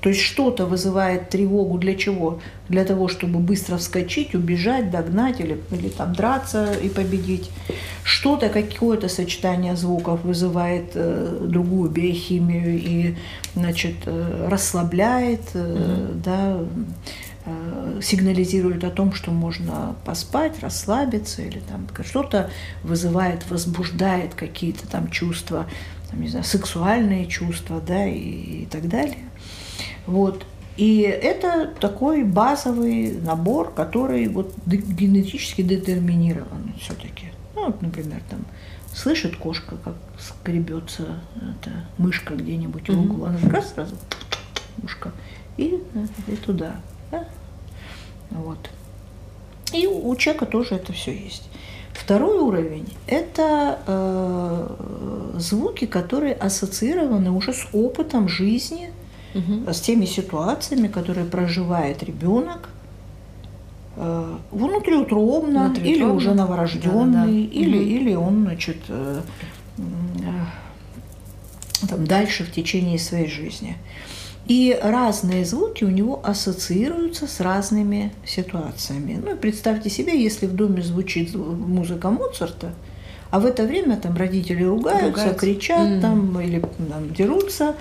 [0.02, 2.40] То есть что-то вызывает тревогу для чего?
[2.70, 7.52] Для того, чтобы быстро вскочить, убежать, догнать или, или там драться и победить.
[8.04, 13.16] Что-то, какое-то сочетание звуков вызывает э, другую биохимию и
[13.56, 16.66] значит, э, расслабляет, э, да, э,
[18.02, 22.50] сигнализирует о том, что можно поспать, расслабиться, или там что-то
[22.84, 25.68] вызывает, возбуждает какие-то там чувства,
[26.10, 29.26] там, не знаю, сексуальные чувства, да, и, и так далее.
[30.06, 30.46] Вот.
[30.78, 37.28] И это такой базовый набор, который вот генетически детерминирован все-таки.
[37.56, 38.46] Ну, вот, например, там
[38.94, 43.96] слышит кошка, как скребется эта мышка где-нибудь в углу, она раз сразу
[44.82, 45.12] мышка
[45.58, 45.82] и,
[46.28, 46.76] и туда.
[48.32, 48.38] Да.
[48.40, 48.70] Вот.
[49.74, 51.48] И у человека тоже это все есть.
[51.94, 54.68] Второй уровень– это э,
[55.38, 58.92] звуки, которые ассоциированы уже с опытом жизни,
[59.34, 59.72] Мгм.
[59.74, 62.70] с теми ситуациями, которые проживает ребенок
[63.98, 66.14] э, внутриутробно, или Внутриутробно.
[66.16, 67.32] уже новорожденный, Да-да-да.
[67.32, 67.88] или, Мгм.
[67.88, 69.22] или он, значит, э,
[69.78, 70.24] э,
[71.88, 73.78] там, дальше в течение своей жизни.
[74.48, 79.22] И разные звуки у него ассоциируются с разными ситуациями.
[79.26, 82.74] Ну представьте себе, если в доме звучит музыка Моцарта,
[83.30, 85.40] а в это время там родители ругаются, Ругаются.
[85.40, 86.02] кричат Мгм.
[86.02, 87.76] там или там, дерутся,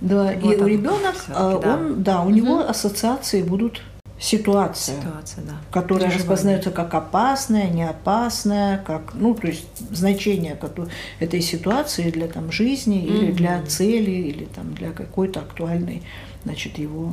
[0.00, 1.56] да, Вот и оно ребенок, да.
[1.58, 2.70] он, да, у него Мгм.
[2.70, 3.82] ассоциации будут
[4.24, 5.52] ситуация, Ситуация, да.
[5.70, 10.58] которая распознается как опасная, не опасная, как, ну, то есть значение
[11.20, 13.36] этой ситуации для там жизни или Мгм.
[13.36, 16.02] для цели или там для какой-то актуальной,
[16.44, 17.12] значит, его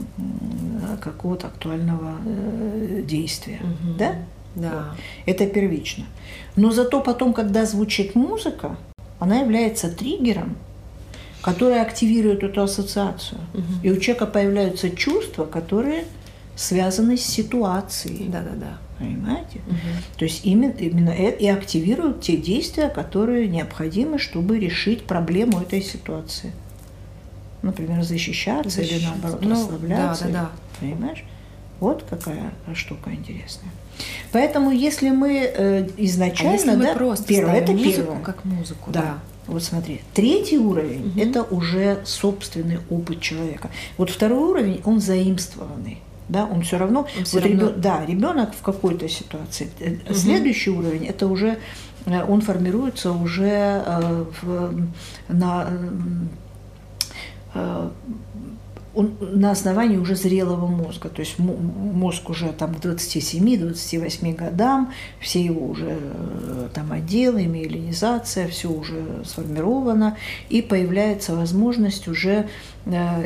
[1.02, 3.97] какого-то актуального э, действия, Мгм.
[3.97, 4.15] да?
[4.56, 4.95] Да.
[5.26, 6.06] Это первично.
[6.56, 8.78] Но зато потом, когда звучит музыка,
[9.19, 10.56] она является триггером,
[11.41, 13.39] который активирует эту ассоциацию.
[13.54, 13.63] Мгм.
[13.84, 16.04] И у человека появляются чувства, которые
[16.62, 18.28] связаны с ситуацией.
[18.30, 18.78] Да-да-да.
[19.00, 19.62] Понимаете?
[19.65, 19.78] Мгм.
[20.17, 25.82] То есть именно, именно это и активируют те действия, которые необходимы, чтобы решить проблему этой
[25.82, 26.52] ситуации.
[27.63, 29.17] Например, защищаться, или Защищаться.
[29.21, 30.26] наоборот Ну, расслабляться.
[30.26, 30.50] да, да, да.
[30.80, 31.24] Понимаешь?
[31.80, 33.71] Вот какая штука интересная.
[34.32, 38.19] Поэтому, если мы э, А изначально, если мы да, просто первое, это музыку первое.
[38.21, 39.02] как музыку, Да.
[39.02, 39.17] да.
[39.47, 41.19] Вот смотри, третий уровень Мгм.
[41.19, 43.69] это уже собственный опыт человека.
[43.97, 45.97] Вот второй уровень он заимствованный.
[46.31, 49.69] Да, он все равно, Он всё вот равно- ребё- да, ребенок в какой-то ситуации.
[49.79, 50.15] Мгм.
[50.15, 51.57] Следующий уровень это уже
[52.05, 53.83] э, он формируется уже
[54.41, 54.73] в,
[55.27, 55.67] на
[58.93, 61.10] он на основании уже зрелого мозга.
[61.10, 67.45] То есть мо- мозг уже там к 27-28 годам, все его уже э, там отделы,
[67.45, 70.17] миелинизация, все уже сформировано,
[70.49, 72.47] и появляется возможность уже
[72.86, 73.23] э,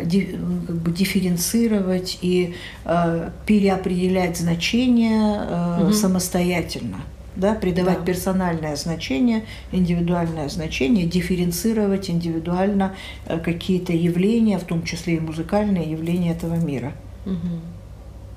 [0.67, 5.93] как бы дифференцировать и э, переопределять значения э, Мгм.
[5.93, 6.97] самостоятельно
[7.35, 8.05] да, придавать Да.
[8.05, 12.95] персональное значение, индивидуальное значение, дифференцировать индивидуально
[13.25, 16.93] э, какие-то явления, в том числе и музыкальные явления этого мира.
[17.25, 17.61] Мгм.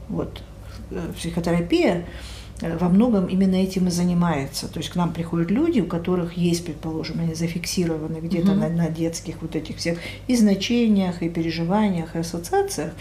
[0.08, 0.42] Вот.
[0.90, 2.04] Э, Психотерапия
[2.60, 4.66] во многом именно этим и занимается.
[4.68, 8.60] То есть к нам приходят люди, у которых есть, предположим, они зафиксированы где-то Мгм.
[8.60, 12.92] на, на детских вот этих всех и значениях, и переживаниях, и ассоциациях,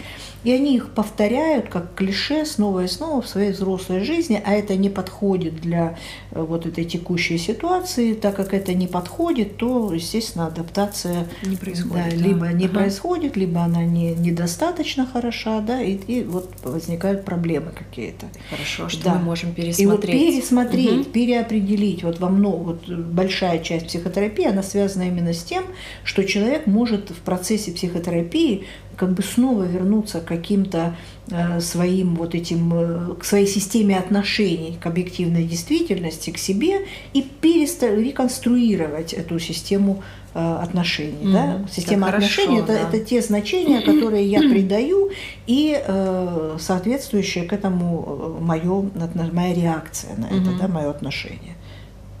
[0.44, 4.76] и они их повторяют как клише снова и снова в своей взрослой жизни, а это
[4.76, 5.96] не подходит для
[6.30, 11.94] э, вот этой текущей ситуации, так как это не подходит, то, естественно, адаптация Не происходит.
[11.94, 12.16] да, да.
[12.16, 12.74] либо не Ага.
[12.74, 18.26] происходит, либо она не, недостаточно хороша, да, и, и вот возникают проблемы какие-то.
[18.50, 19.14] Хорошо, что Да.
[19.14, 20.34] мы можем И вот пересмотреть.
[20.34, 21.04] пересмотреть, Мгм.
[21.04, 25.64] переопределить, вот во много, вот большая часть психотерапии, она связана именно с тем,
[26.04, 28.64] что человек может в процессе психотерапии
[28.96, 30.96] как бы снова вернуться к каким-то
[31.30, 36.80] э, своим вот этим, э, к своей системе отношений к объективной действительности, к себе
[37.12, 40.02] и переста- реконструировать эту систему
[40.34, 41.32] э, отношений.
[41.32, 41.46] да?
[41.46, 41.68] Мгм.
[41.68, 42.78] Система хорошо, отношений это, да.
[42.80, 45.10] это те значения, которые я придаю,
[45.46, 48.90] и э, соответствующая к этому мое,
[49.32, 50.58] моя реакция на это, Мгм.
[50.58, 51.54] да, мое отношение.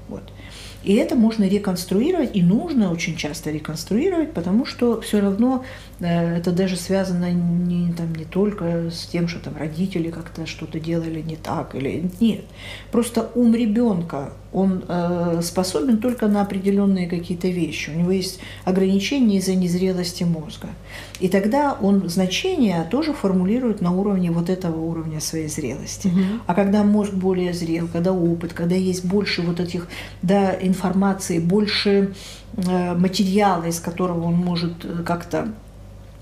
[0.08, 0.22] Вот.
[0.84, 5.66] И это можно реконструировать, и нужно очень часто реконструировать, потому что все равно э,
[6.00, 11.20] это даже связано не, там, не только с тем, что там родители как-то что-то делали
[11.22, 12.44] не так или нет.
[12.92, 17.90] Просто ум ребенка, он э, способен только на определенные какие-то вещи.
[17.90, 20.68] У него есть ограничения из-за незрелости мозга.
[21.18, 26.08] И тогда он значения тоже формулирует на уровне вот этого уровня своей зрелости.
[26.08, 26.42] Мгм.
[26.46, 29.88] А когда мозг более зрел, когда опыт, когда есть больше вот этих
[30.22, 32.14] да, информации, больше
[32.56, 35.48] э, материала, из которого он может э, как-то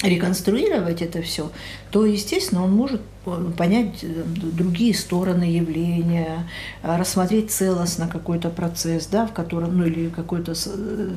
[0.02, 1.50] реконструировать это все,
[1.96, 6.46] то, естественно, он может э, понять э, другие стороны явления,
[6.82, 10.54] э, рассмотреть целостно какой-то процесс, да, в котором, ну или какую-то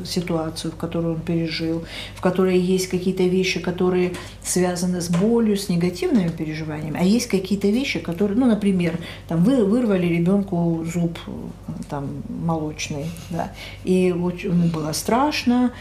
[0.05, 1.83] ситуацию, в которую он пережил,
[2.15, 7.67] в которой есть какие-то вещи, которые связаны с болью, с негативными переживаниями, а есть какие-то
[7.67, 11.19] вещи, которые, ну, например, там вы вырвали ребенку зуб
[11.89, 13.51] там молочный, да,
[13.83, 15.73] и вот ему было страшно,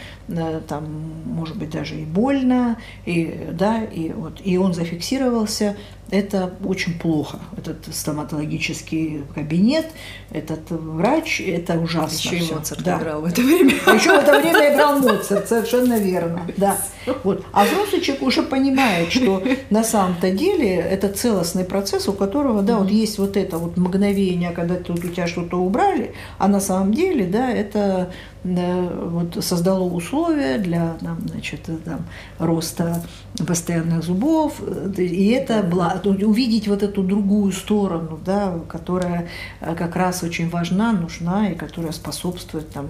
[0.67, 0.83] там,
[1.25, 5.75] может быть, даже и больно, и, да, и вот, и он зафиксировался,
[6.11, 7.37] это очень плохо.
[7.55, 9.85] Этот стоматологический кабинет,
[10.31, 12.15] этот врач, это ужасно.
[12.15, 12.51] Еще и.
[12.53, 12.97] Моцарт Да.
[12.97, 13.71] играл в это время.
[13.71, 16.41] Еще в это время играл Моцарт, совершенно верно.
[16.57, 16.77] Да.
[17.23, 17.45] Вот.
[17.53, 22.77] А взрослый человек уже понимает, что на самом-то деле это целостный процесс, у которого, да,
[22.77, 26.91] вот есть вот это вот мгновение, когда тут у тебя что-то убрали, а на самом
[26.91, 28.11] деле, да, это
[28.43, 32.05] да, вот создало условия для там, значит, там,
[32.37, 33.01] роста
[33.45, 35.63] постоянных зубов, э, и это
[36.03, 39.27] ну, увидеть вот эту другую сторону, да, которая
[39.59, 42.87] э, как раз очень важна, нужна и которая способствует там,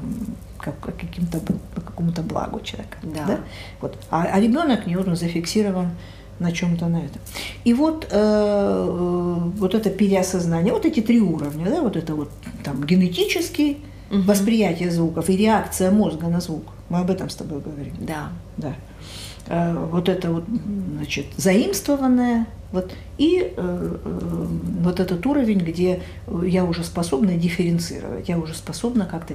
[0.59, 1.39] как, как каким-то,
[1.73, 2.97] какому-то благу человека.
[3.01, 3.39] Да.
[3.81, 3.97] Вот.
[4.11, 5.89] А, а ребенок не он зафиксирован
[6.39, 7.21] на чем-то на этом.
[7.63, 12.29] И вот, э, э, вот это переосознание, вот эти три уровня, да, вот это вот
[12.63, 13.77] там генетический,
[14.10, 14.24] Мгм.
[14.24, 16.64] восприятие звуков и реакция мозга на звук.
[16.89, 17.93] Мы об этом с тобой говорим.
[17.99, 18.30] Да.
[18.57, 18.74] Да.
[19.47, 20.45] Э, Вот это вот,
[20.97, 24.45] значит, заимствованное, вот, и э, э,
[24.82, 26.01] вот этот уровень, где
[26.43, 29.34] я уже способна дифференцировать, я уже способна как-то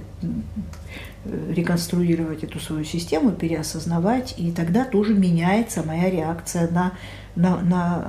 [1.50, 6.92] реконструировать эту свою систему, переосознавать, и тогда тоже меняется моя реакция на,
[7.34, 8.04] на, на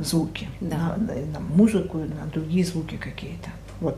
[0.00, 0.96] э, звуки, Да.
[0.96, 3.50] на, на- на музыку, на другие звуки какие-то.
[3.80, 3.96] Вот.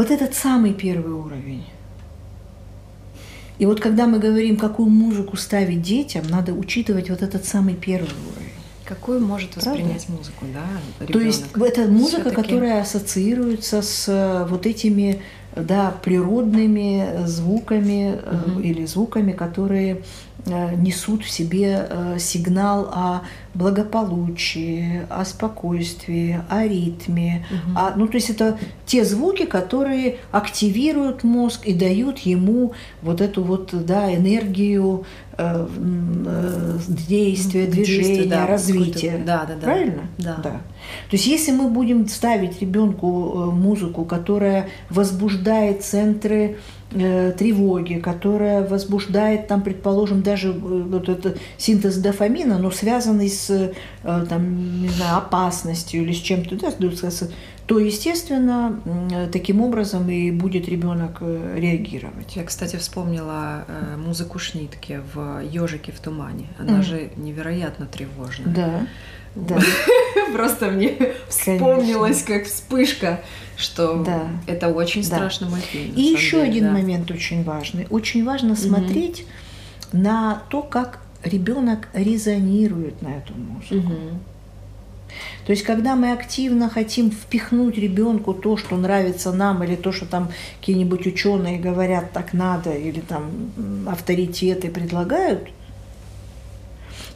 [0.00, 1.62] Вот этот самый первый уровень.
[3.58, 8.08] И вот когда мы говорим, какую музыку ставить детям, надо учитывать вот этот самый первый
[8.08, 8.54] уровень.
[8.86, 9.72] Какую может Правда?
[9.72, 11.68] воспринять музыку, да, То есть ребенок?
[11.68, 15.20] это музыка, которая ассоциируется с э, вот этими
[15.54, 18.62] да, природными э, звуками Мгм.
[18.62, 20.00] или звуками, которые
[20.46, 23.22] несут в себе э, сигнал о
[23.54, 27.44] благополучии, о спокойствии, о ритме.
[27.50, 27.78] Мгм.
[27.78, 32.72] А, ну, то есть это те звуки, которые активируют мозг и дают ему
[33.02, 35.04] вот эту вот да, энергию
[35.36, 39.22] э, э, действия, движения, Действия, да, развития.
[39.26, 39.60] да, да, да.
[39.60, 40.02] Правильно?
[40.18, 40.34] Да.
[40.42, 40.60] То
[41.12, 49.46] есть если мы будем ставить ребенку э, музыку, которая возбуждает центры э, тревоги, которая возбуждает,
[49.46, 53.72] там, предположим, даже э, вот это синтез дофамина, но связанный с э,
[54.02, 56.70] там, не знаю, опасностью или с чем-то, да,
[57.66, 58.80] то, естественно,
[59.32, 62.34] таким образом и будет ребенок э, реагировать.
[62.34, 66.48] Я, кстати, вспомнила э, музыку Шнитке в «Ежике в тумане».
[66.58, 66.82] Она Мгм.
[66.82, 68.52] же невероятно тревожная.
[68.52, 68.86] Да,
[69.34, 69.58] да.
[70.32, 70.96] Просто мне
[71.28, 73.20] вспомнилось как вспышка,
[73.56, 74.28] что Да.
[74.46, 75.06] это очень Да.
[75.16, 75.94] страшный мультфильм.
[75.94, 76.70] И еще деле, один да.
[76.72, 77.86] момент очень важный.
[77.90, 79.26] Очень важно смотреть
[79.92, 83.92] на то, как ребенок резонирует на эту музыку.
[85.44, 90.06] То есть, когда мы активно хотим впихнуть ребенку то, что нравится нам, или то, что
[90.06, 93.30] там какие-нибудь ученые говорят, так надо, или там
[93.88, 95.48] авторитеты предлагают,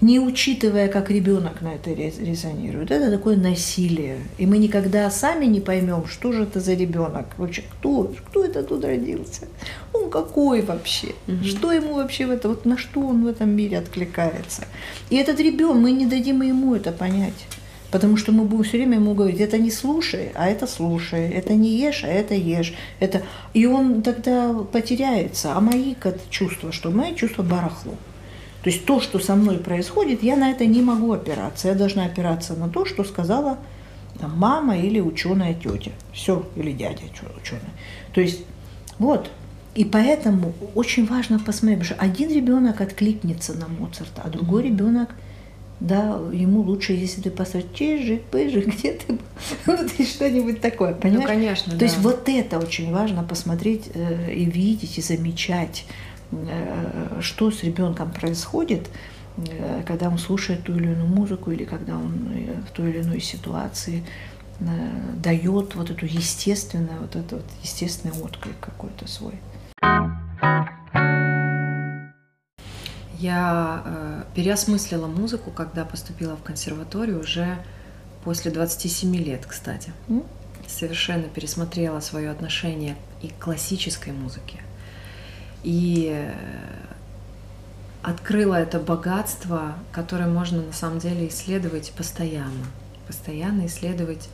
[0.01, 4.18] не учитывая, как ребенок на это рез- резонирует, это такое насилие.
[4.38, 8.62] И мы никогда сами не поймем, что же это за ребенок, вообще кто, кто это
[8.62, 9.49] тут родился,
[9.92, 11.45] он какой вообще, Мгм.
[11.45, 14.64] что ему вообще в это, вот на что он в этом мире откликается.
[15.11, 17.47] И этот ребенок, мы не дадим ему это понять.
[17.90, 21.55] Потому что мы будем все время ему говорить, это не слушай, а это слушай, это
[21.55, 22.74] не ешь, а это ешь.
[22.99, 23.22] Это...
[23.53, 25.53] И он тогда потеряется.
[25.55, 25.95] А мои
[26.28, 27.95] чувства, что мои чувства барахло.
[28.65, 31.69] То есть то, что со мной происходит, я на это не могу опираться.
[31.69, 33.59] Я должна опираться на то, что сказала
[34.19, 35.93] там, мама или ученая тетя.
[36.12, 37.03] Все, или дядя
[37.37, 37.61] ученый.
[38.15, 38.41] То есть
[38.99, 39.31] вот.
[39.75, 45.11] И поэтому очень важно посмотреть, потому что один ребенок откликнется на Моцарта, а другой ребенок
[45.81, 49.19] да, ему лучше, если ты поставишь чижик, пыжик, где ты был?»
[49.67, 51.29] вот и что-нибудь такое, Ну, понимаешь?
[51.29, 51.85] конечно, То да.
[51.85, 55.85] есть вот это очень важно посмотреть э, и видеть, и замечать.
[56.49, 58.91] Э, что с ребенком происходит,
[59.37, 62.12] э, когда он слушает ту или иную музыку или когда он
[62.68, 64.05] в той или иной ситуации
[65.16, 69.35] дает вот эту естественную, вот этот вот естественный отклик какой-то свой.
[73.24, 77.57] Я э, переосмыслила музыку, когда поступила в консерваторию уже
[78.22, 79.93] после 27 лет, кстати.
[80.66, 84.61] Совершенно пересмотрела свое отношение и к классической музыке.
[85.65, 86.35] И э,
[88.03, 92.67] открыла это богатство, которое можно на самом деле исследовать постоянно.
[93.07, 94.29] Постоянно исследовать,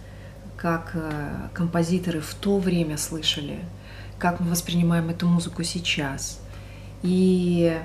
[0.57, 3.61] как э, композиторы в то время слышали,
[4.18, 6.41] как мы воспринимаем эту музыку сейчас.
[7.03, 7.81] И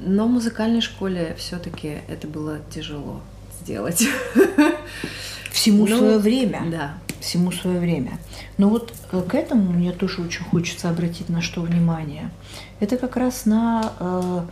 [0.00, 3.20] но в музыкальной школе все-таки это было тяжело
[3.60, 4.06] сделать.
[5.50, 6.62] Всему ну, свое время.
[6.70, 6.98] Да.
[7.20, 8.18] Всему свое время.
[8.58, 12.30] Но вот э, к этому мне тоже очень хочется обратить на что внимание.
[12.80, 14.46] Это как раз на э,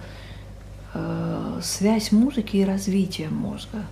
[0.95, 3.85] э, связь музыки и развития мозга.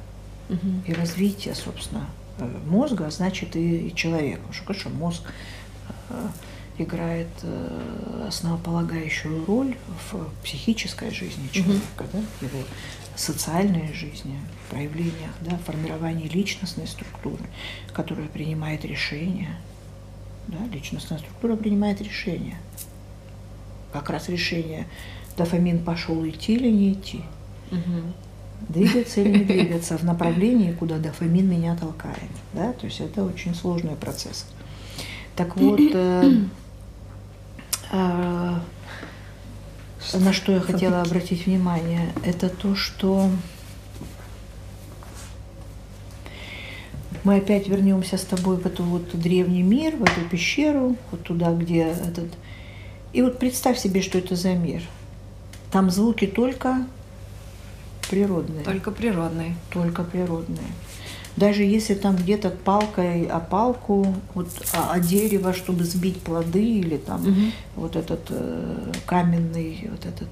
[0.48, 0.82] Угу.
[0.86, 2.06] И развитие, собственно,
[2.38, 4.40] э, мозга, а значит и, и человека.
[4.40, 5.22] Потому что, конечно, мозг
[6.10, 6.28] э,
[6.78, 9.76] играет э, основополагающую роль
[10.10, 12.08] в психической жизни человека, угу.
[12.12, 12.64] да, его
[13.16, 14.38] социальной жизни,
[14.70, 17.44] проявлениях, да, формировании личностной структуры,
[17.92, 19.56] которая принимает решения.
[20.48, 22.58] Да, личностная структура принимает решения.
[23.94, 24.88] Как раз решение,
[25.36, 27.22] дофамин пошел идти или не идти.
[27.70, 28.70] Угу.
[28.70, 32.18] Двигаться или не двигаться в направлении, куда дофамин меня толкает.
[32.54, 32.72] Да?
[32.72, 34.46] То есть это очень сложный процесс.
[35.36, 36.42] Так вот, э,
[37.92, 38.60] а,
[40.12, 43.30] на что я хотела обратить внимание, это то, что
[47.22, 51.52] мы опять вернемся с тобой в эту вот древний мир, в эту пещеру, вот туда,
[51.52, 52.32] где этот...
[53.14, 54.82] И вот представь себе, что это за мир.
[55.72, 56.86] Там звуки только
[58.10, 58.64] природные.
[58.64, 59.56] Только природные.
[59.72, 60.68] Только природные
[61.36, 66.96] даже если там где-то палкой о палку, вот о, о дерево, чтобы сбить плоды, или
[66.96, 67.40] там угу.
[67.76, 70.28] вот этот э, каменный, вот этот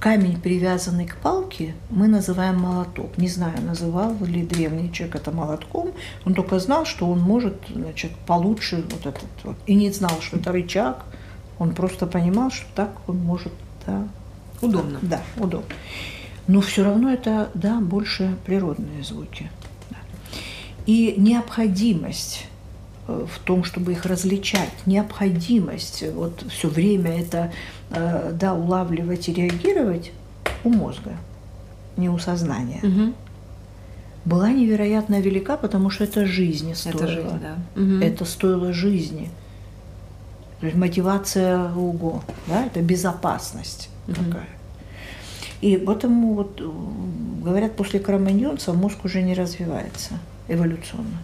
[0.00, 3.18] камень, привязанный к палке, мы называем молоток.
[3.18, 5.92] Не знаю, называл ли древний человек это молотком,
[6.24, 10.38] он только знал, что он может, значит, получше вот этот вот, и не знал, что
[10.38, 11.04] это рычаг,
[11.58, 13.52] он просто понимал, что так он может,
[13.86, 14.06] да.
[14.60, 14.98] Удобно.
[15.02, 15.74] Да, удобно.
[16.46, 19.50] Но все равно это, да, больше природные звуки.
[20.86, 22.46] И необходимость
[23.06, 27.52] э, в том, чтобы их различать, необходимость вот все время это
[27.90, 30.12] э, да, улавливать и реагировать
[30.64, 31.16] у мозга,
[31.98, 32.80] не у сознания.
[32.82, 33.14] Угу.
[34.24, 36.96] Была невероятно велика, потому что это жизни стоило.
[36.96, 37.80] Это жизнь, да.
[37.80, 38.02] Угу.
[38.02, 39.30] Это стоило жизни.
[40.60, 44.16] Мотивация УГО, да, это безопасность угу.
[44.16, 44.48] такая.
[45.60, 51.22] И поэтому вот э, говорят, после кроманьонца мозг уже не развивается эволюционно.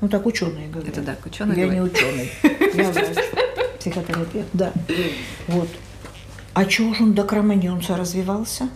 [0.00, 0.96] Ну так ученые говорят.
[0.96, 1.84] Это так, ученые Я говорят.
[1.84, 2.30] не ученый,
[2.74, 3.16] я врач,
[3.78, 4.72] психотерапевт, да.
[5.48, 5.68] Вот.
[6.54, 8.68] А чего же он до кроманьонца развивался?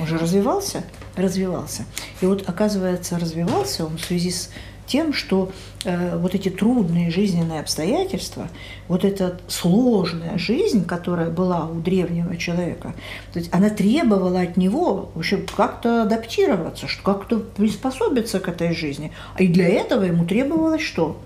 [0.00, 0.84] Он же развивался?
[1.16, 1.84] Развивался.
[2.20, 4.50] И вот, оказывается, развивался он в связи с
[4.88, 5.52] тем, что
[5.84, 8.48] э, вот эти трудные жизненные обстоятельства,
[8.88, 12.94] вот эта сложная жизнь, которая была у древнего человека,
[13.32, 19.12] то есть она требовала от него вообще как-то адаптироваться, как-то приспособиться к этой жизни.
[19.34, 21.20] А и для этого ему требовалось что?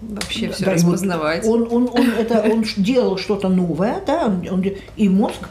[0.00, 1.44] Вообще все да, распознавать.
[1.44, 4.64] Он, он, он, это, он делал что-то новое, да, он,
[4.96, 5.50] и мозг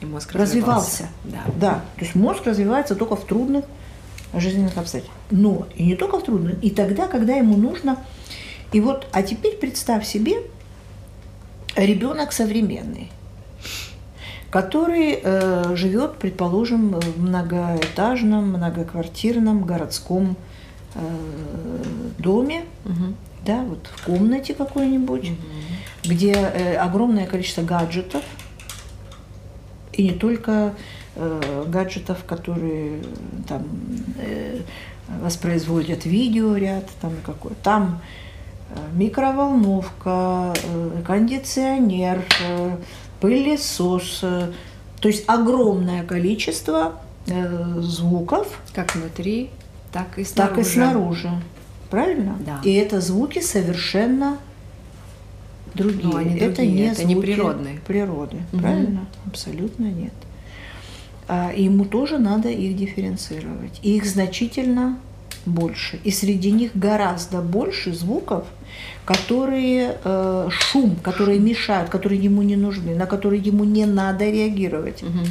[0.00, 1.04] и мозг развивался.
[1.04, 1.08] развивался.
[1.24, 1.42] Да.
[1.56, 1.72] да.
[1.96, 3.64] То есть мозг развивается только в трудных
[4.34, 5.16] жизненных обстоятельств.
[5.30, 7.98] Но и не только в трудных, и тогда, когда ему нужно.
[8.72, 10.36] И вот, а теперь представь себе
[11.76, 13.10] ребенок современный,
[14.50, 20.36] который э, живет, предположим, в многоэтажном, многоквартирном городском
[20.94, 21.00] э,
[22.18, 23.14] доме, угу.
[23.44, 25.36] да, вот в комнате какой-нибудь, угу.
[26.04, 28.22] где э, огромное количество гаджетов,
[29.92, 30.74] и не только
[31.16, 33.02] э, гаджетов, которые
[33.48, 33.64] там
[34.18, 34.60] э,
[35.20, 38.00] воспроизводят видеоряд, там какой там
[38.70, 42.76] э, микроволновка, э, кондиционер, э,
[43.20, 44.52] пылесос, э,
[45.00, 48.60] то есть огромное количество э, звуков.
[48.72, 49.50] Как внутри,
[49.92, 50.54] так и снаружи.
[50.54, 51.30] Так и снаружи.
[51.90, 52.38] Правильно?
[52.46, 52.60] Да.
[52.64, 54.38] И это звуки совершенно
[55.74, 56.08] другие.
[56.08, 57.80] Но они это не это не природные.
[57.86, 58.62] Природы, угу.
[58.62, 59.06] правильно?
[59.26, 60.14] Абсолютно нет.
[61.28, 63.78] А ему тоже надо их дифференцировать.
[63.82, 64.98] И их значительно
[65.46, 65.98] больше.
[66.04, 68.44] И среди них гораздо больше звуков,
[69.04, 75.02] которые э, шум, которые мешают, которые ему не нужны, на которые ему не надо реагировать.
[75.02, 75.24] Мгм.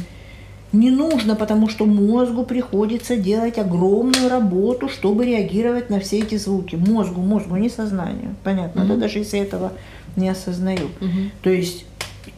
[0.72, 6.76] Не нужно, потому что мозгу приходится делать огромную работу, чтобы реагировать на все эти звуки.
[6.76, 8.34] Мозгу, мозгу, не сознанию.
[8.42, 8.92] Понятно, да?
[8.94, 9.00] Мгм.
[9.00, 9.72] Даже если я этого
[10.16, 10.88] не осознаю.
[11.00, 11.30] Мгм.
[11.42, 11.84] То есть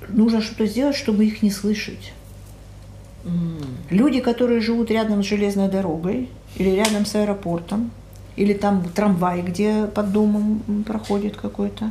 [0.08, 2.12] нужно что-то сделать, чтобы их не слышать.
[3.90, 7.90] Люди, которые живут рядом с железной дорогой или рядом с аэропортом,
[8.36, 11.90] или там трамвай, где под домом проходит какой-то,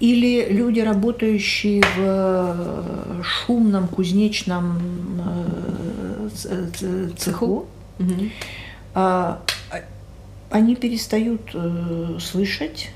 [0.00, 4.80] или люди, работающие в э, шумном кузнечном
[6.44, 7.66] э, цеху,
[8.94, 9.42] а,
[10.50, 12.90] они перестают э, слышать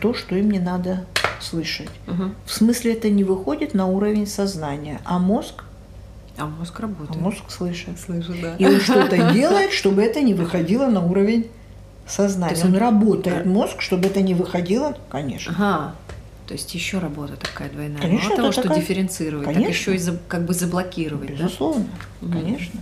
[0.00, 1.04] то, что им не надо
[1.40, 1.90] слышать.
[2.06, 2.34] Мгм.
[2.46, 5.64] В смысле, это не выходит на уровень сознания, а мозг,
[6.38, 7.20] А мозг а работает.
[7.20, 7.98] мозг слышит.
[7.98, 8.54] Слышу, да.
[8.56, 11.48] И он что-то делает, чтобы это не выходило на уровень
[12.06, 12.54] сознания.
[12.54, 15.52] То есть он он- работает, мозг, чтобы это не выходило, конечно.
[15.52, 15.94] Ага.
[16.46, 18.00] То есть еще работа такая двойная.
[18.00, 19.72] Конечно, Мало того, что такая- дифференцировать, так Конечно.
[19.72, 21.36] еще и за- как бы заблокировать.
[21.36, 21.44] да?
[21.44, 21.86] Безусловно,
[22.22, 22.32] Мгм.
[22.32, 22.80] конечно.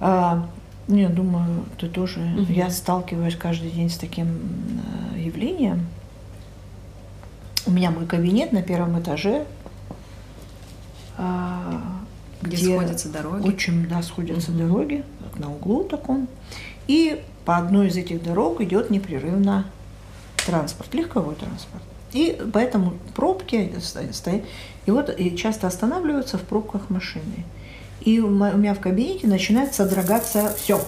[0.00, 0.48] А,
[0.88, 2.18] ну, я думаю, ты тоже.
[2.20, 2.52] Мгм.
[2.52, 4.26] Я сталкиваюсь каждый день с таким
[5.16, 5.86] э, явлением.
[7.64, 9.44] У меня мой кабинет на первом этаже,
[11.18, 11.80] а,
[12.42, 13.46] Где сходятся дороги.
[13.48, 14.68] Очень, да, сходятся Мгм.
[14.68, 16.28] дороги, как на углу таком.
[16.88, 19.66] И по одной из этих дорог идет непрерывно
[20.44, 21.82] транспорт, легковой транспорт.
[22.12, 24.42] И поэтому пробки сто- стоят.
[24.86, 27.44] И вот и часто останавливаются в пробках машины.
[28.00, 30.80] И у меня в кабинете начинает содрогаться все.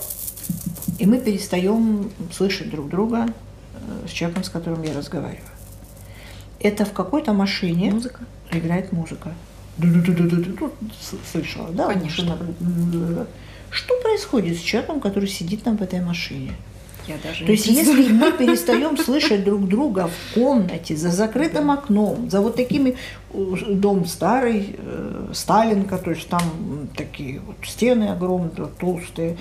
[0.99, 5.41] И мы перестаем слышать друг друга э, с человеком, с которым я разговариваю.
[6.61, 8.21] Это в какой-то машине Музыка.
[8.51, 9.33] играет музыка.
[11.33, 11.87] Слышала, да?
[11.89, 12.39] Конечно.
[13.71, 16.53] Что происходит с человеком, который сидит там в этой машине?
[17.07, 21.71] Я даже То есть, не если мы перестаем слышать друг друга в комнате, за закрытым
[21.71, 22.97] окном, за вот такими
[23.33, 26.43] дом старый, э, то есть там
[26.97, 29.37] такие вот стены огромные, толстые,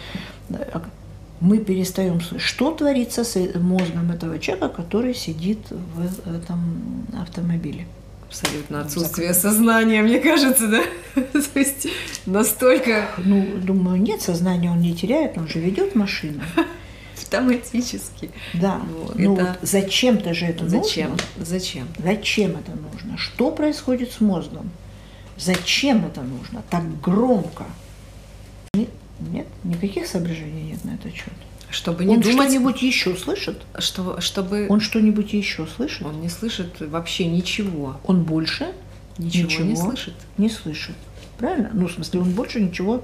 [1.39, 2.47] мы перестаем слышать.
[2.47, 7.85] Что творится с мозгом этого человека, который сидит в этом автомобиле?
[8.33, 10.83] Абсолютно отсутствие сознания, мне кажется, да?
[11.23, 11.87] То есть
[12.25, 16.41] настолько Ну, думаю, нет, сознания он не теряет, он же ведет машину.
[17.33, 18.31] автоматически.
[18.53, 18.81] Да.
[18.89, 21.11] Вот, ну это- вот зачем-то же это Зачем?
[21.11, 21.27] нужно.
[21.39, 21.87] Зачем?
[21.97, 23.17] Зачем это нужно?
[23.17, 24.69] Что происходит с мозгом?
[25.37, 26.63] Зачем это нужно?
[26.69, 27.65] Так громко.
[29.19, 31.33] Нет, никаких соображений нет на этот счет.
[31.73, 33.59] Чтобы не Он думать, что-нибудь еще слышит?
[33.79, 36.03] что, чтобы Он что-нибудь еще слышит?
[36.05, 37.97] он не слышит вообще ничего.
[38.05, 38.73] Он больше
[39.17, 39.87] Ничего, не Ничего.
[39.87, 40.13] слышит.
[40.37, 40.95] не слышит.
[41.39, 41.71] Правильно?
[41.73, 43.03] Ну, в смысле, он больше ничего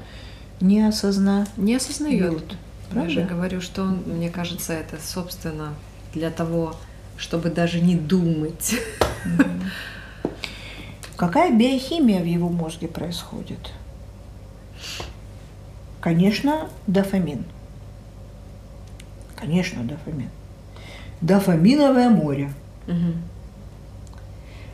[0.62, 1.48] не осознает.
[1.58, 2.32] Не осознает.
[2.32, 2.56] Вот.
[3.04, 5.74] Я же говорю, что он, мне кажется, это, собственно,
[6.14, 6.76] для того,
[7.18, 8.76] чтобы даже не думать.
[11.16, 13.72] Какая биохимия в его мозге происходит?
[16.02, 17.44] Конечно, дофамин.
[19.40, 20.30] Конечно, дофамин.
[21.22, 22.52] Дофаминовое море.
[22.88, 23.14] Мгм.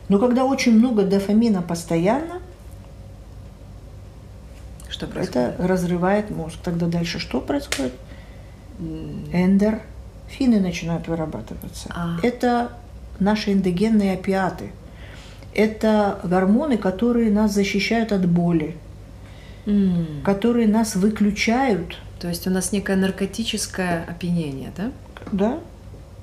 [0.08, 2.40] Но когда очень много дофамина постоянно,
[4.88, 5.36] Что происходит?
[5.54, 6.56] это разрывает мозг.
[6.62, 7.92] Тогда дальше что происходит?
[9.32, 11.88] Эндорфины начинают вырабатываться.
[11.94, 12.16] А.
[12.22, 12.72] Это
[13.18, 14.70] наши эндогенные опиаты.
[15.54, 18.76] Это гормоны, которые нас защищают от боли,
[19.66, 20.06] м.
[20.24, 24.90] которые нас выключают То есть у нас некое наркотическое опьянение, да?
[25.32, 25.58] Да,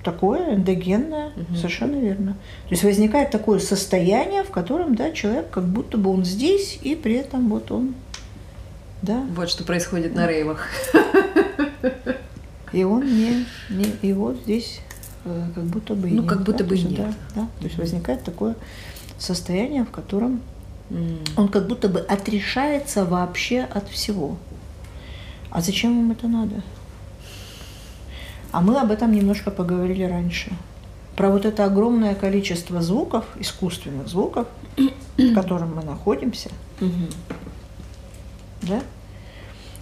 [0.03, 1.55] такое эндогенное, Мгм.
[1.55, 2.33] совершенно верно.
[2.33, 6.95] То есть возникает такое состояние, в котором, да, человек как будто бы он здесь, и
[6.95, 7.93] при этом вот он,
[9.01, 10.67] да, Вот что происходит на рейвах.
[12.71, 14.79] и он не, не и вот здесь
[15.25, 16.99] э, как будто бы и Ну, нет, как да, будто то бы есть, нет.
[17.01, 18.55] Да, да, то есть возникает такое
[19.19, 20.41] состояние, в котором
[21.37, 24.37] Он как будто бы отрешается вообще от всего.
[25.49, 26.61] А зачем им это надо?
[28.51, 30.51] А мы об этом немножко поговорили раньше.
[31.15, 34.47] Про вот это огромное количество звуков, искусственных звуков,
[35.17, 36.49] в котором мы находимся,
[38.61, 38.81] да?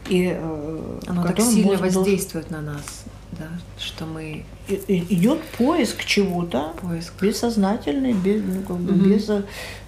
[0.09, 3.47] И э, Оно так сильно мозг должен- воздействует на нас, да,
[3.77, 4.45] что мы
[4.87, 7.13] идет поиск чего-то поиск.
[7.21, 9.09] бессознательный, без, ну, как бы Мгм.
[9.09, 9.43] без э,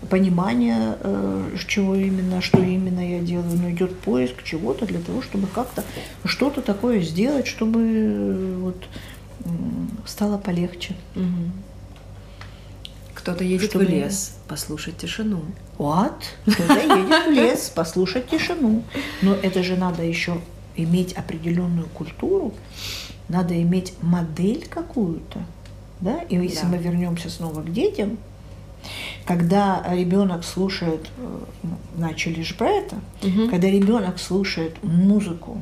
[0.10, 5.48] понимания, э, чего именно, что именно я делаю, но идет поиск чего-то для того, чтобы
[5.48, 5.84] как-то
[6.26, 8.84] что-то такое сделать, чтобы э, вот
[10.06, 10.96] стало полегче.
[11.16, 11.52] Мгм.
[13.14, 15.42] Кто-то едет Чтобы- в лес послушать тишину.
[15.78, 16.14] Вот,
[16.46, 18.84] кто-то едет в лес послушать тишину.
[19.22, 20.38] Но это же надо еще
[20.76, 22.54] иметь определенную культуру,
[23.30, 25.40] надо иметь модель какую-то.
[26.02, 26.20] Да?
[26.30, 26.68] И если Да.
[26.68, 28.18] мы вернемся снова к детям,
[29.26, 33.50] когда ребенок слушает, э, ну, начали же про это, Мгм.
[33.50, 35.62] когда ребенок слушает музыку,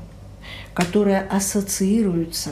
[0.74, 2.52] которая ассоциируется,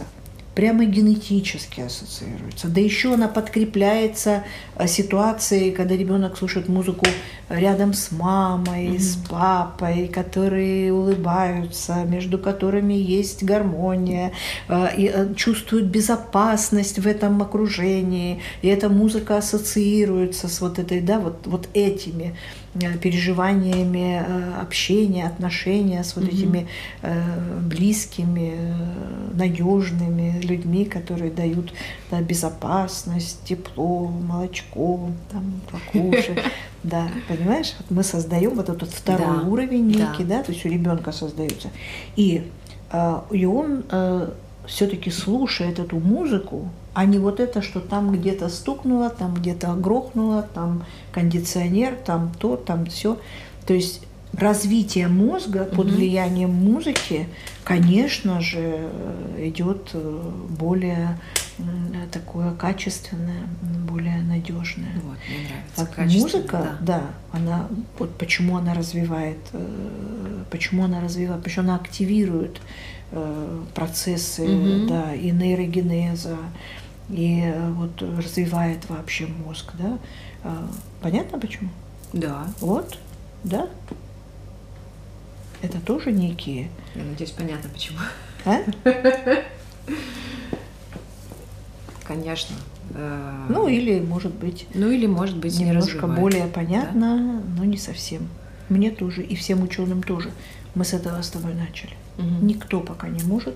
[0.60, 4.44] прямо генетически ассоциируется, да еще она подкрепляется
[4.76, 7.06] э, ситуацией, когда ребенок слушает музыку
[7.48, 14.34] рядом с мамой, с папой, которые улыбаются, между которыми есть гармония,
[14.68, 21.00] э, и э, чувствуют безопасность в этом окружении, и эта музыка ассоциируется с вот этой,
[21.00, 22.36] да, вот, вот этими
[23.02, 26.34] переживаниями э, общения, отношения с вот Мгм.
[26.34, 26.68] этими
[27.02, 28.54] э, близкими,
[29.34, 31.74] надежными людьми, которые дают
[32.12, 36.40] да, безопасность, тепло, молочко, там, покушать.
[36.82, 40.12] Да, понимаешь, вот мы создаем вот этот второй Да, уровень да.
[40.12, 41.68] некий, да, то есть у ребенка создается.
[42.16, 42.50] И,
[42.94, 43.84] э, и он
[44.66, 50.48] все-таки слушает эту музыку, а не вот это, что там где-то стукнуло, там где-то грохнуло,
[50.54, 53.18] там кондиционер, там то, там все.
[53.66, 54.02] То есть
[54.34, 55.96] развитие мозга под Мгм.
[55.96, 57.28] влиянием музыки,
[57.64, 58.90] конечно же,
[59.38, 61.20] идет э, более
[62.12, 63.44] такое качественное,
[63.90, 64.92] более надежное.
[65.04, 65.74] Вот, мне нравится.
[65.78, 67.02] Вот качественно, музыка, да.
[67.32, 67.68] она
[67.98, 72.62] вот почему она развивает, э, почему она развивает, почему она активирует
[73.12, 74.88] э, процессы, Мгм.
[74.88, 76.38] да, и нейрогенеза,
[77.10, 79.98] и э, вот развивает вообще мозг, да.
[81.02, 81.70] Понятно почему?
[82.14, 82.98] Да, Вот,
[83.44, 83.68] да.
[85.62, 87.98] Это тоже некие, я надеюсь, понятно почему.
[88.46, 88.60] а?
[92.08, 92.56] Конечно.
[92.92, 96.20] Э, Ну или может быть ну или, может быть, не немножко развивает.
[96.20, 98.28] более понятно, но не совсем.
[98.70, 100.30] Мне тоже и всем ученым тоже.
[100.76, 101.94] Мы с этого с тобой начали.
[102.18, 102.46] Мгм.
[102.48, 103.56] Никто пока не может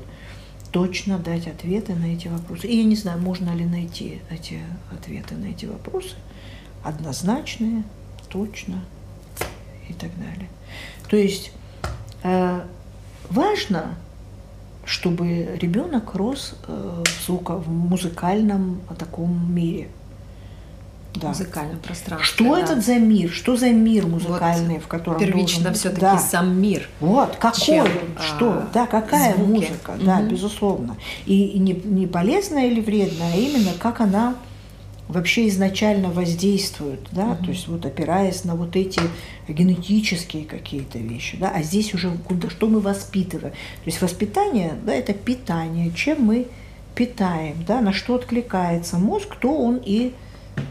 [0.71, 2.67] точно дать ответы на эти вопросы.
[2.67, 4.59] И я не знаю, можно ли найти эти
[4.91, 6.15] ответы на эти вопросы
[6.83, 7.83] однозначные,
[8.29, 8.81] точно
[9.87, 10.49] и так далее.
[11.09, 11.51] То есть
[12.23, 12.61] э,
[13.29, 13.95] важно,
[14.85, 19.87] чтобы ребенок рос э, в звука в музыкальном таком мире.
[21.15, 21.27] Да.
[21.27, 22.25] музыкальном пространстве.
[22.25, 22.61] Что да.
[22.61, 23.29] этот за мир?
[23.29, 26.17] Что за мир музыкальный, в котором Первично должен все-таки Да.
[26.17, 26.89] сам мир.
[26.99, 29.47] Вот, какой чем, он, а, что, да, какая звуки.
[29.49, 30.27] музыка, да, Мгм.
[30.29, 30.97] безусловно.
[31.27, 34.33] И, и не, не полезная или вредная, а именно как она
[35.07, 37.45] вообще изначально воздействует, да, Мгм.
[37.45, 39.01] то есть вот опираясь на вот эти
[39.47, 43.53] генетические какие-то вещи, да, а здесь уже куда, что мы воспитываем.
[43.53, 46.47] То есть воспитание, да, это питание, чем мы
[46.95, 50.13] питаем, да, на что откликается мозг, то он и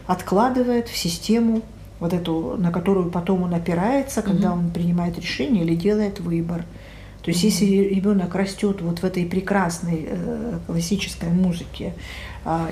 [0.07, 1.61] откладывает в систему
[1.99, 4.65] вот эту, на которую потом он опирается, когда Мгм.
[4.65, 6.65] он принимает решение или делает выбор.
[7.21, 7.49] То есть, Мгм.
[7.51, 7.65] если
[7.95, 11.93] ребенок растет вот в этой прекрасной э, классической музыке,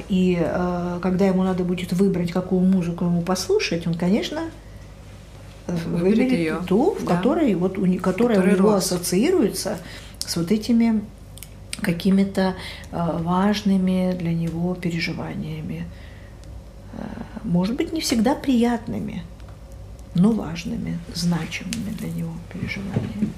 [0.09, 4.49] и э, когда ему надо будет выбрать, какую музыку ему послушать, он, конечно,
[5.67, 7.15] э, Выберет её, ту, в да.
[7.15, 8.91] которой, вот, у, которая Который у него рос.
[8.91, 9.77] ассоциируется
[10.19, 11.01] с вот этими
[11.81, 12.55] какими-то
[12.91, 15.85] э, важными для него переживаниями.
[17.43, 19.23] Может быть, не всегда приятными,
[20.13, 23.31] но важными, значимыми для него переживаниями.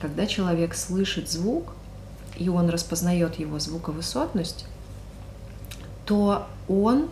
[0.00, 1.74] Когда человек слышит звук,
[2.40, 4.64] и он распознает его звуковысотность,
[6.06, 7.10] то он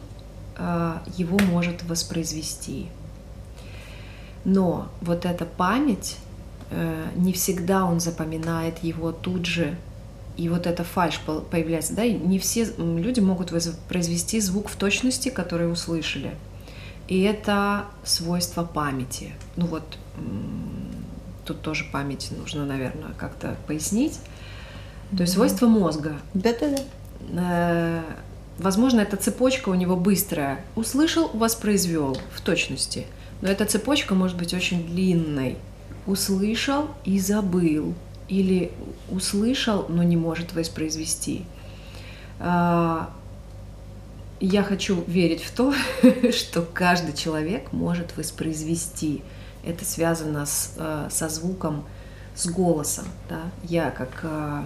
[0.57, 2.89] э, его может воспроизвести.
[4.47, 6.17] Но вот эта память,
[6.71, 9.77] э, не всегда он запоминает его тут же,
[10.39, 14.77] и вот эта фальш по- появляется, да, и не все люди могут воспроизвести звук в
[14.77, 16.35] точности, который услышали.
[17.07, 19.33] И это свойство памяти.
[19.57, 19.83] Ну вот,
[21.45, 24.19] тут тоже память нужно, наверное, как-то пояснить.
[25.17, 26.19] То есть свойство мозга.
[26.35, 26.83] Да-да-да.
[27.33, 28.03] Э,
[28.59, 30.65] Возможно, эта цепочка у него быстрая.
[30.75, 33.07] Услышал, воспроизвел в точности.
[33.41, 35.57] Но эта цепочка может быть очень длинной.
[36.07, 37.95] Услышал и забыл.
[38.27, 38.73] Или
[39.11, 41.45] услышал, но не может воспроизвести.
[42.41, 43.11] А,
[44.41, 45.73] Я хочу верить в то,
[46.33, 49.23] что каждый человек может воспроизвести.
[49.65, 51.85] Это связано с, э, со звуком,
[52.35, 53.05] с голосом.
[53.29, 53.43] Да?
[53.63, 54.63] Я как э,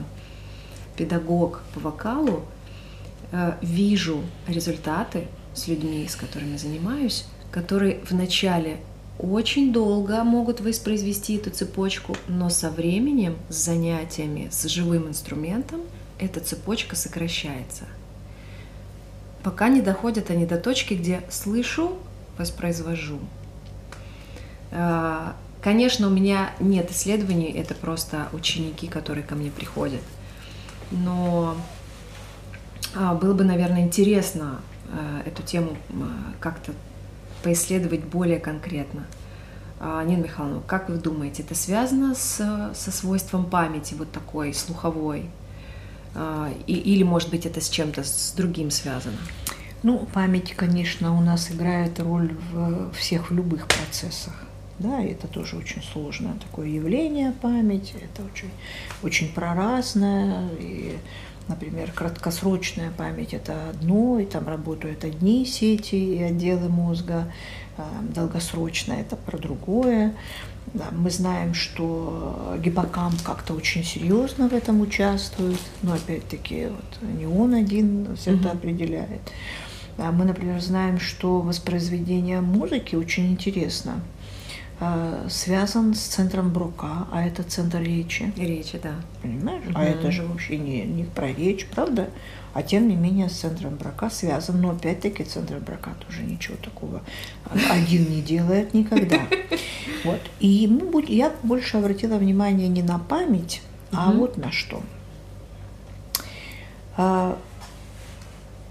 [0.97, 2.45] педагог по вокалу
[3.31, 8.79] э, вижу результаты с людьми, с которыми занимаюсь, которые вначале
[9.19, 15.81] очень долго могут воспроизвести эту цепочку, но со временем, с занятиями, с живым инструментом,
[16.19, 17.85] эта цепочка сокращается.
[19.43, 21.97] Пока не доходят они до точки, где слышу,
[22.39, 23.19] воспроизвожу.
[24.71, 25.33] Э,
[25.63, 30.01] Конечно, у меня нет исследований, это просто ученики, которые ко мне приходят.
[30.93, 31.57] Но
[32.95, 35.77] а, было бы, наверное, интересно а, эту тему
[36.41, 36.73] как-то
[37.43, 39.07] поисследовать более конкретно.
[39.81, 45.29] А, Нина Михайловна, как вы думаете, это связано с, со свойством памяти вот такой слуховой?
[46.15, 49.17] А, и, или, может быть, это с чем-то с другим связано?
[49.83, 54.35] Ну, память, конечно, у нас играет роль в всех в любых процессах.
[54.83, 58.51] Да, это тоже очень сложное такое явление память, это очень,
[59.05, 60.49] очень проразное.
[60.59, 60.97] И,
[61.47, 67.33] например, краткосрочная память– это одно, и там работают одни сети и отделы мозга.
[67.79, 70.17] А долгосрочная– это про другое.
[70.75, 77.27] Да, мы знаем, что гиппокамп как-то очень серьезно в этом участвует, но опять-таки вот не
[77.27, 79.21] он один все это определяет.
[79.97, 84.01] А мы, например, знаем, что воспроизведение музыки очень интересно–
[85.29, 88.33] связан с центром Брука, а это центр речи.
[88.37, 88.95] Речи, да.
[89.23, 89.65] Понимаешь?
[89.67, 89.75] Угу.
[89.77, 92.11] А это же вообще не, не про речь, правда?
[92.55, 94.61] А тем не менее с центром брака связан.
[94.61, 97.03] Но опять-таки центр брака тоже ничего такого
[97.71, 99.21] один не делает никогда.
[100.05, 100.21] Вот.
[100.41, 100.69] И
[101.07, 103.63] я больше обратила внимание не на память,
[103.93, 104.83] а вот на что.
[106.97, 107.39] А,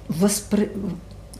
[0.10, 0.72] воспри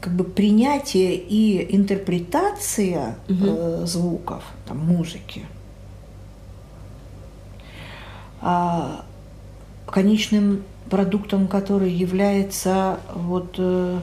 [0.02, 3.44] как бы принятие и интерпретация угу.
[3.46, 5.46] э, звуков, там, музыки,
[8.40, 9.04] а
[9.86, 14.00] конечным продуктом, который является вот э,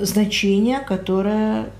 [0.00, 1.70] значение, которое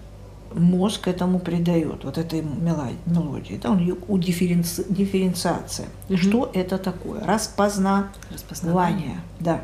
[0.52, 3.58] мозг этому придает, вот этой мелодии.
[3.62, 5.88] Да, он у дифференци, дифференциация.
[6.10, 6.16] Угу.
[6.18, 7.24] Что это такое?
[7.24, 8.12] Распозна...
[8.30, 9.20] Распознавание.
[9.38, 9.62] Да.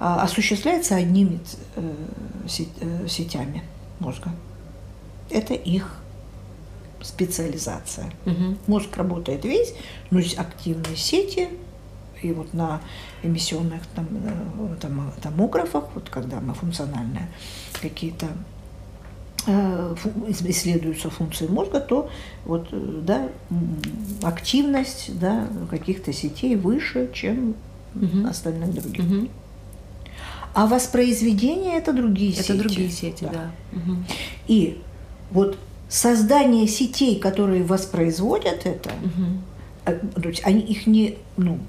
[0.00, 1.40] А, осуществляется одними
[1.74, 1.94] э,
[2.80, 3.64] э, сетями
[3.98, 4.30] мозга.
[5.28, 5.96] Это их
[7.02, 8.12] специализация.
[8.24, 8.56] Угу.
[8.68, 9.74] Мозг работает весь,
[10.10, 11.48] но есть активные сети,
[12.22, 12.80] и вот на
[13.22, 17.28] эмиссионных там, э, там, томографах, вот когда мы функциональные
[17.80, 18.26] какие-то
[20.26, 22.10] исследуются функции мозга, то
[22.44, 22.68] вот,
[23.04, 23.30] да,
[24.22, 27.54] активность да, каких-то сетей выше, чем
[27.94, 28.26] угу.
[28.28, 29.04] остальных других.
[29.04, 29.28] Угу.
[30.58, 32.52] А воспроизведение это другие это сети.
[32.52, 33.30] Это другие сети, да.
[33.32, 33.78] да.
[33.78, 33.96] Угу.
[34.48, 34.78] И
[35.30, 35.56] вот
[35.88, 40.20] создание сетей, которые воспроизводят это, угу.
[40.20, 41.60] то есть они их не, ну,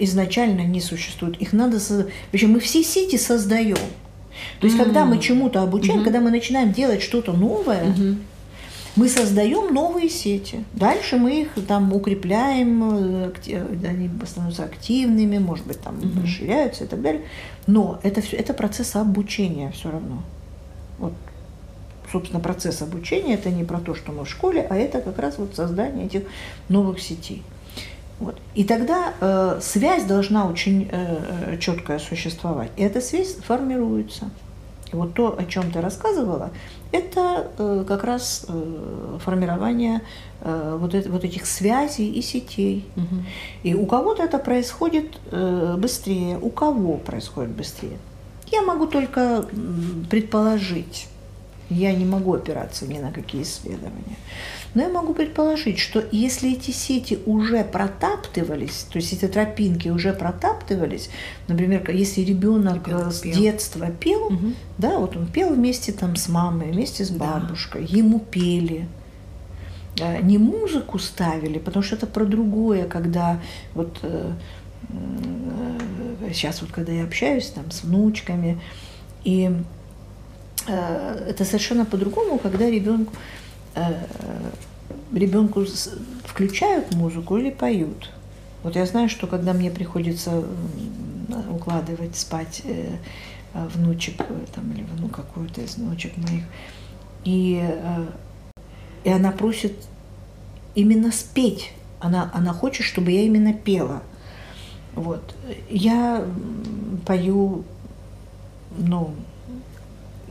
[0.00, 1.36] изначально не существуют.
[1.36, 2.12] Их надо создать.
[2.32, 3.76] Причем мы все сети создаем.
[4.58, 8.16] То есть, mm когда мы чему-то обучаем, mm когда мы начинаем делать что-то новое, mm
[8.98, 10.64] мы создаем новые сети.
[10.72, 17.00] Дальше мы их там укрепляем, они становятся активными, может быть, там mm расширяются и так
[17.00, 17.22] далее.
[17.68, 20.24] Но это все это процесс обучения все равно.
[20.98, 21.12] Вот,
[22.10, 25.38] собственно, процесс обучения это не про то, что мы в школе, а это как раз
[25.38, 26.22] вот создание этих
[26.68, 27.44] новых сетей.
[28.18, 28.36] Вот.
[28.56, 32.72] И тогда э, связь должна очень э, э четкая существовать.
[32.76, 34.30] И эта связь формируется.
[34.92, 36.50] И вот то, о чем ты рассказывала,
[36.92, 40.02] это э, как раз э, формирование
[40.40, 42.86] э, вот, это, вот этих связей и сетей.
[42.96, 43.24] Угу.
[43.62, 47.98] И у кого-то это происходит э, быстрее, у кого происходит быстрее.
[48.50, 49.44] Я могу только
[50.08, 51.08] предположить.
[51.68, 54.16] Я не могу опираться ни на какие исследования.
[54.74, 60.12] Но я могу предположить, что если эти сети уже протаптывались, то есть эти тропинки уже
[60.12, 61.08] протаптывались,
[61.48, 63.34] например, если ребенок, ребенок с пел.
[63.34, 64.52] детства пел, угу.
[64.76, 67.96] да, вот он пел вместе там с мамой, вместе с бабушкой, да.
[67.96, 68.86] ему пели,
[70.00, 73.40] э, не музыку ставили, потому что это про другое, когда
[73.74, 74.32] вот э,
[76.32, 78.60] сейчас вот когда я общаюсь там с внучками,
[79.24, 79.50] и
[80.66, 83.37] э, это совершенно по-другому, когда ребенку Э,
[85.12, 85.64] ребенку
[86.24, 88.10] включают музыку или поют.
[88.62, 90.44] Вот я знаю, что когда мне приходится
[91.50, 92.96] укладывать спать э,
[93.54, 96.44] внучек э, там, или ну, какую-то из внучек моих,
[97.24, 97.62] и,
[99.04, 99.74] и она просит
[100.74, 101.72] именно спеть.
[102.00, 104.02] Она, она хочет, чтобы я именно пела.
[104.94, 105.34] Вот.
[105.68, 106.24] Я
[107.06, 107.64] пою,
[108.76, 109.14] ну,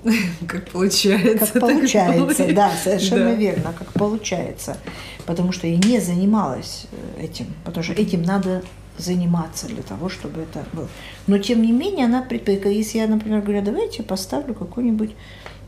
[0.48, 1.54] Как получается.
[1.54, 3.36] Как получается, да, совершенно да.
[3.36, 4.78] верно, как получается.
[5.26, 8.64] Потому что я не занималась э, этим, потому что этим надо
[8.98, 10.88] заниматься для того, чтобы это было.
[11.28, 15.12] Но тем не менее, она предполагает, если я, например, говорю, давайте поставлю какую-нибудь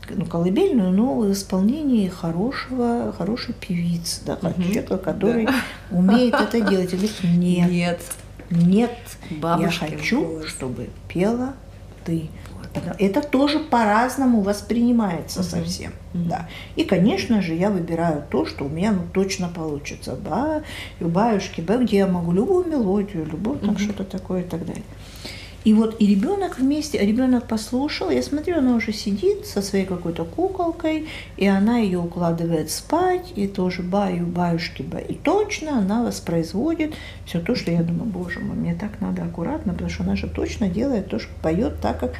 [0.08, 4.62] ну, колыбельную, но в исполнении хорошего, хорошей певицы, да, угу.
[4.62, 5.54] человека, который да.
[5.90, 6.92] умеет это делать.
[6.92, 8.00] И говорит, нет, нет,
[8.50, 8.98] нет,
[9.30, 10.48] я хочу, голос.
[10.48, 11.54] чтобы пела
[12.04, 12.28] ты.
[12.98, 15.48] Это тоже по-разному воспринимается Мгм.
[15.48, 15.92] совсем.
[16.14, 16.48] Да.
[16.76, 20.16] И, конечно же, я выбираю то, что у меня ну, точно получится.
[20.16, 20.62] Да,
[21.00, 23.78] и баюшки, да, где я могу любую мелодию, любую там Мгм.
[23.78, 24.84] что-то такое и так далее.
[25.62, 29.84] И вот и ребенок вместе, а ребенок послушал, я смотрю, она уже сидит со своей
[29.84, 35.04] какой-то куколкой, и она ее укладывает спать, и тоже баю, баюшки, баю.
[35.06, 36.94] И точно она воспроизводит
[37.26, 40.28] все то, что я думаю, боже мой, мне так надо аккуратно, потому что она же
[40.28, 42.14] точно делает то, что поет так, как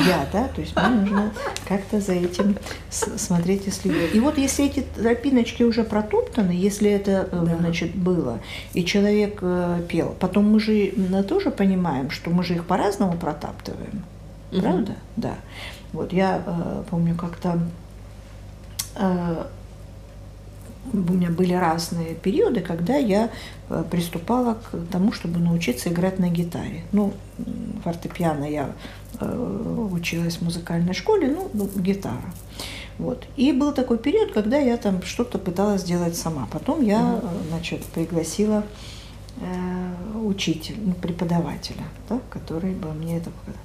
[0.00, 1.32] я, да, то есть мне нужно
[1.68, 2.56] как-то за этим
[2.90, 4.14] смотреть и следить.
[4.14, 7.56] И вот если эти тропиночки уже протоптаны, если это, э, Да.
[7.58, 8.40] значит, было,
[8.74, 13.16] и человек э, пел, потом мы же м, тоже понимаем, что мы же их по-разному
[13.16, 14.04] протаптываем,
[14.52, 14.60] Мгм.
[14.62, 14.92] правда?
[15.16, 15.34] Да.
[15.92, 17.58] Вот я э, помню как-то
[18.96, 19.44] э,
[20.92, 23.30] у меня были разные периоды, когда я
[23.68, 26.82] э, приступала к тому, чтобы научиться играть на гитаре.
[26.92, 27.12] Ну,
[27.84, 28.72] фортепиано я
[29.20, 32.32] э, училась в музыкальной школе, ну, ну, гитара.
[32.98, 33.26] Вот.
[33.36, 36.48] И был такой период, когда я там что-то пыталась сделать сама.
[36.50, 38.64] Потом я, э, значит, пригласила
[40.24, 43.60] учителя, ну, преподавателя, да, который бы мне это показал.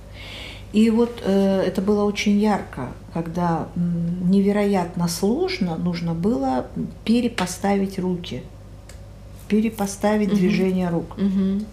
[0.73, 6.67] И вот э, это было очень ярко, когда невероятно сложно нужно было
[7.03, 8.43] перепоставить руки,
[9.47, 10.37] перепоставить Мгм.
[10.37, 11.17] движение рук.
[11.17, 11.65] Мгм.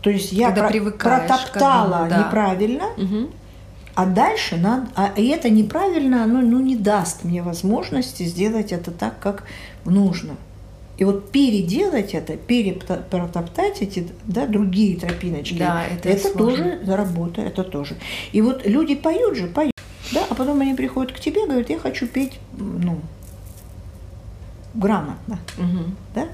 [0.00, 2.18] То есть я Когда про- протоптала одному, да.
[2.26, 3.28] неправильно, Мгм.
[3.94, 8.90] а дальше надо, а и это неправильно, оно ну, не даст мне возможности сделать это
[8.92, 9.44] так, как
[9.84, 10.36] нужно.
[10.98, 16.78] И вот переделать это, перепротоптать эти да, другие тропиночки, Да, это это сложно.
[16.80, 17.94] тоже работа, это тоже.
[18.32, 19.72] И вот люди поют же, поют,
[20.12, 23.00] да, а потом они приходят к тебе, говорят, я хочу петь, ну,
[24.74, 25.96] грамотно, Мгм.
[26.16, 26.26] да?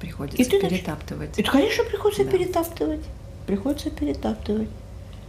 [0.00, 1.36] Приходится И ты перетаптывать.
[1.36, 2.30] Это, конечно, приходится Да.
[2.30, 3.04] перетаптывать,
[3.48, 4.68] приходится перетаптывать.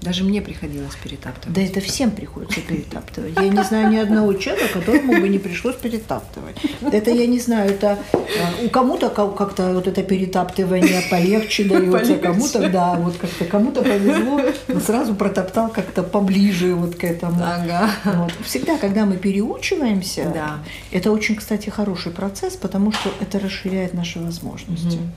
[0.01, 1.53] Даже мне приходилось перетаптывать.
[1.55, 3.33] Да это всем приходится перетаптывать.
[3.35, 6.55] Я не знаю ни одного человека, которому бы не пришлось перетаптывать.
[6.91, 12.15] Это я не знаю, это э, у кому-то ка- как-то вот это перетаптывание полегче дается,
[12.15, 14.41] кому-то, да, вот как-то кому-то повезло,
[14.85, 17.43] сразу протоптал как-то поближе вот к этому.
[17.43, 17.89] Ага.
[18.05, 18.31] Вот.
[18.45, 20.59] Всегда, когда мы переучиваемся, Да.
[20.91, 24.95] это очень, кстати, хороший процесс, потому что это расширяет наши возможности.
[24.97, 25.11] Мгм.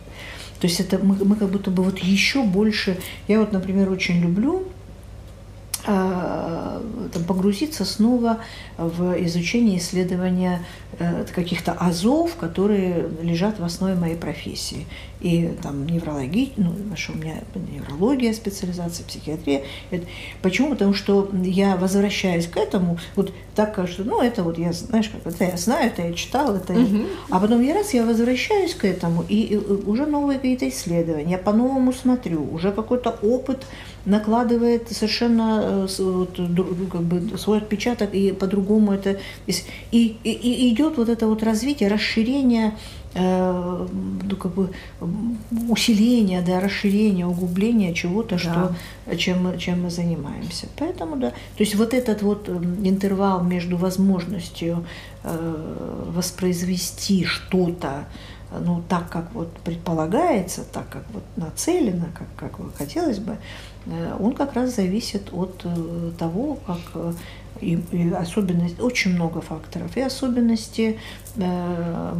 [0.62, 2.96] То есть это мы, мы как будто бы вот еще больше.
[3.26, 4.62] Я вот, например, очень люблю
[5.84, 6.80] а,
[7.12, 8.38] там, погрузиться снова
[8.78, 10.64] в изучение исследования
[11.00, 14.86] э, каких-то азов, которые лежат в основе моей профессии.
[15.22, 17.34] И там неврология, ну, что у меня
[17.72, 19.62] неврология, специализация, психиатрия.
[19.90, 20.06] Это-
[20.42, 20.70] Почему?
[20.70, 25.32] Потому что я возвращаюсь к этому, вот так кажется, ну, это вот я, знаешь, как
[25.32, 27.06] это я знаю, это я читал, это я- Мгм.
[27.30, 31.38] а потом я раз я возвращаюсь к этому, и, и уже новые какие-то исследования, я
[31.38, 33.64] по-новому смотрю, уже какой-то опыт
[34.04, 39.18] накладывает совершенно э, вот, ну, как бы свой отпечаток, и по-другому это...
[39.46, 39.54] И,
[40.24, 42.72] и, и идет вот это вот развитие, расширение,
[43.14, 44.70] ну, как бы
[45.68, 48.38] усиление, да, расширение, углубление чего-то, Да.
[48.38, 50.66] что, чем, мы- чем мы занимаемся.
[50.78, 54.84] Поэтому, да, то есть вот этот вот м, интервал между возможностью
[55.24, 58.04] э, воспроизвести что-то,
[58.50, 62.06] э, ну, так, как вот предполагается, так, как вот нацелено,
[62.38, 63.36] как, как хотелось бы,
[63.86, 67.12] э, он как раз зависит от э, того, как э,
[67.60, 70.98] и, и особенность, очень много факторов, и особенности
[71.36, 72.14] э,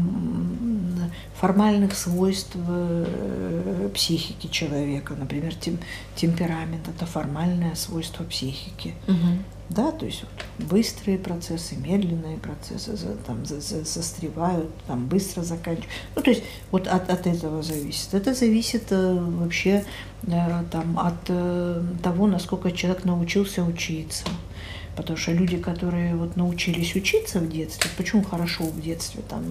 [1.41, 5.78] формальных свойств э, психики человека, например, тем,
[6.14, 8.95] темперамент– это формальное свойство психики.
[9.07, 9.45] Мгм.
[9.68, 15.43] Да, то есть вот быстрые процессы, медленные процессы за- там, за- за- застревают, там быстро
[15.43, 15.89] заканчивают.
[16.14, 18.12] Ну, то есть вот от, от этого зависит.
[18.12, 19.85] Это зависит э, вообще
[20.26, 24.24] э, там, от э, того, насколько человек научился учиться.
[24.97, 29.43] Потому что люди, которые вот научились учиться в детстве, почему хорошо в детстве, там,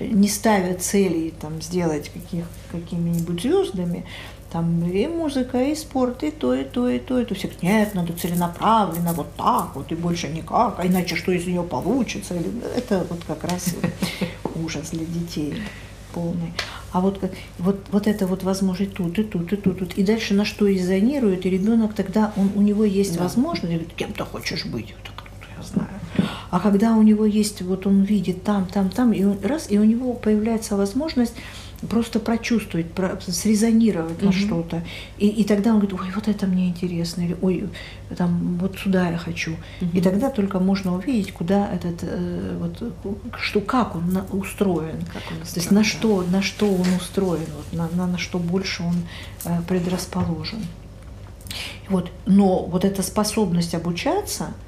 [0.00, 4.04] не ставят целей там, сделать каких, какими-нибудь звездами,
[4.52, 7.34] там и музыка, и спорт, и то, и то, и то, и то.
[7.34, 11.46] Все говорят, нет, надо целенаправленно, вот так вот, и больше никак, а иначе что из
[11.46, 12.34] нее получится?
[12.34, 13.74] Или- Это вот как раз
[14.54, 15.54] ужас для детей
[16.12, 16.52] полный.
[16.92, 19.94] А вот, как- вот, вот это вот возможность тут, и тут, и тут, тут.
[19.94, 23.22] И дальше на что резонирует, и ребенок тогда, он, у него есть Да.
[23.24, 24.88] возможность, говорит, кем ты хочешь быть?
[24.90, 25.88] Я так, «Ну, я знаю.
[26.50, 29.78] А когда у него есть, вот он видит там, там, там, и он, раз, и
[29.78, 31.32] у него появляется возможность
[31.88, 34.38] просто прочувствовать, про- срезонировать на Мгм.
[34.38, 34.82] что-то.
[35.18, 37.68] И, и тогда он говорит, ой, вот это мне интересно, или ой,
[38.16, 39.52] там, вот сюда я хочу.
[39.80, 40.02] И Мгм.
[40.02, 42.92] тогда только можно увидеть, куда этот, э, вот,
[43.40, 45.00] что, как он на- устроен.
[45.12, 48.18] Как он То есть устроен, на что, на что он устроен, вот, на, на, на
[48.18, 48.94] что больше он
[49.44, 50.60] э, предрасположен.
[51.88, 54.48] И Вот, но вот эта способность обучаться–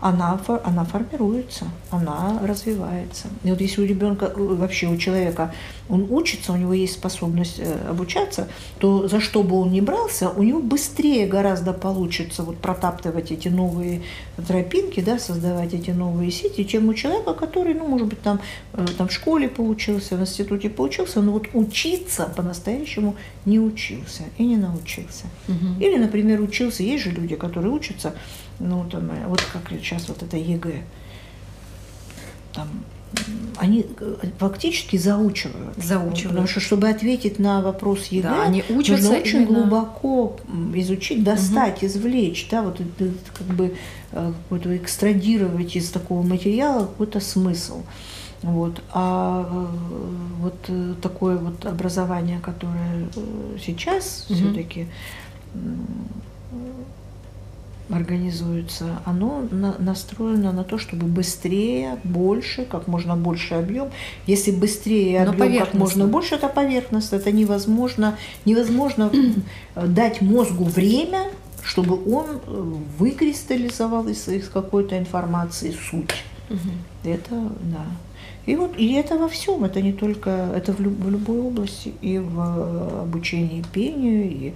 [0.00, 3.28] она, она формируется, она развивается.
[3.44, 5.52] И вот если у ребенка, э, вообще у человека,
[5.88, 10.30] он учится, у него есть способность э, обучаться, то за что бы он ни брался,
[10.30, 14.02] у него быстрее гораздо получится вот протаптывать эти новые
[14.46, 18.40] тропинки, да, создавать эти новые сети, чем у человека, который, ну, может быть, там,
[18.74, 24.44] э, там в школе поучился, в институте поучился, но вот учиться по-настоящему не учился и
[24.44, 25.26] не научился.
[25.48, 25.80] Угу.
[25.80, 28.14] Или, например, учился, есть же люди, которые учатся,
[28.60, 30.82] ну, там, э, вот как сейчас вот это ЕГЭ,
[32.52, 32.68] там,
[33.56, 35.76] они э, фактически заучивают.
[35.76, 36.28] Заучивают.
[36.28, 39.60] Потому что, чтобы ответить на вопрос ЕГЭ, да, они учатся нужно очень именно...
[39.60, 40.36] глубоко
[40.74, 41.86] изучить, достать, угу.
[41.86, 42.80] извлечь, да, вот
[43.36, 43.74] как бы
[44.12, 47.82] э, какой-то экстрадировать из такого материала какой-то смысл.
[48.42, 48.80] Вот.
[48.92, 49.68] А
[50.38, 50.70] вот
[51.02, 53.08] такое вот образование, которое
[53.58, 54.36] сейчас угу.
[54.36, 54.86] все-таки
[57.90, 63.88] организуется, оно на, настроено на то, чтобы быстрее, больше, как можно больше объем.
[64.26, 69.10] Если быстрее объем как можно больше, это поверхность, это невозможно, невозможно
[69.74, 71.24] дать мозгу время,
[71.62, 76.14] чтобы он э, выкристаллизовал из, из какой-то информации суть.
[76.50, 77.10] Угу.
[77.10, 77.86] Это да.
[78.46, 81.92] И вот и это во всем, это не только это в, люб, в любой области,
[82.00, 84.54] и в э, обучении пению, и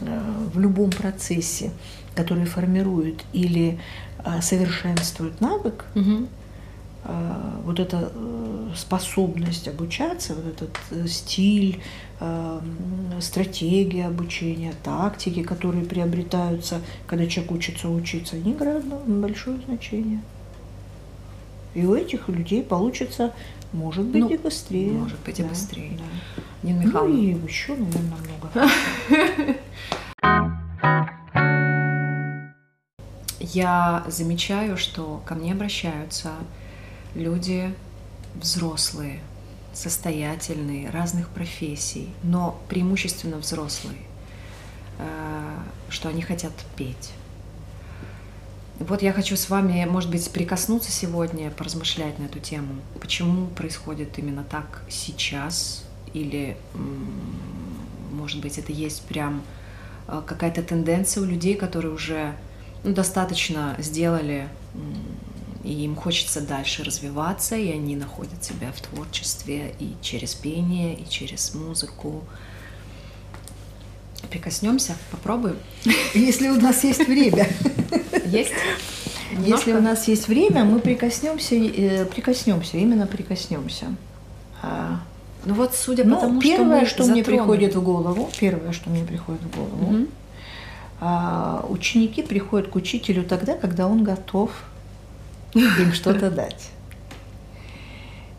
[0.00, 0.20] э,
[0.52, 1.70] в любом процессе
[2.20, 3.78] которые формируют или
[4.18, 6.26] а, совершенствуют навык, угу.
[7.64, 11.80] вот эта э, способность обучаться, вот этот э, стиль,
[12.20, 12.62] а,
[13.20, 20.20] стратегия обучения, тактики, которые приобретаются, когда человек учится учиться, они играют большое значение.
[21.72, 23.32] И у этих людей получится,
[23.72, 24.92] может быть, ну, и быстрее.
[24.92, 25.92] Может быть, и быстрее.
[25.96, 26.42] Да.
[26.62, 27.14] Нина Михайловна.
[27.14, 28.18] Ну и еще, наверное,
[28.52, 29.56] много.
[33.40, 36.32] я замечаю, что ко мне обращаются
[37.14, 37.74] люди
[38.34, 39.20] взрослые,
[39.72, 43.98] состоятельные, разных профессий, но преимущественно взрослые,
[44.98, 47.12] э, что они хотят петь.
[48.78, 52.76] Вот я хочу с вами, может быть, прикоснуться сегодня, поразмышлять на эту тему.
[53.00, 55.84] Почему происходит именно так сейчас?
[56.14, 56.56] Или,
[58.12, 59.42] может быть, это есть прям
[60.08, 62.34] э, какая-то тенденция у людей, которые уже
[62.82, 64.48] ну, достаточно сделали,
[65.64, 71.08] и им хочется дальше развиваться, и они находят себя в творчестве и через пение, и
[71.08, 72.24] через музыку.
[74.30, 75.56] Прикоснемся, попробуем.
[76.14, 77.48] Если у нас есть время.
[78.26, 78.52] Есть?
[79.38, 83.86] Если у нас есть время, мы прикоснемся, э, прикоснемся, именно прикоснемся.
[84.62, 85.00] А,
[85.44, 88.90] ну вот, судя по ну, тому, первое, что, что мне приходит в голову, первое, что
[88.90, 90.06] мне приходит в голову, угу.
[91.00, 94.50] А ученики приходят к учителю тогда, когда он готов
[95.54, 96.70] им что-то дать.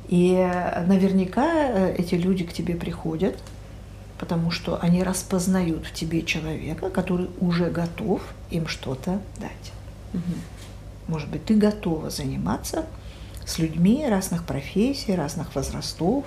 [0.08, 0.34] И
[0.88, 3.38] наверняка э, эти люди к тебе приходят,
[4.20, 9.72] потому что они распознают в тебе человека, который уже готов им что-то дать.
[10.14, 10.34] Угу.
[11.08, 12.86] Может быть, ты готова заниматься
[13.46, 16.26] с людьми разных профессий, разных возрастов,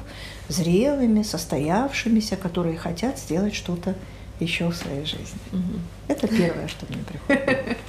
[0.48, 3.94] зрелыми, состоявшимися, которые хотят сделать что-то
[4.40, 5.38] еще в своей жизни.
[5.52, 5.80] Угу.
[6.08, 7.78] Это первое, что мне приходит.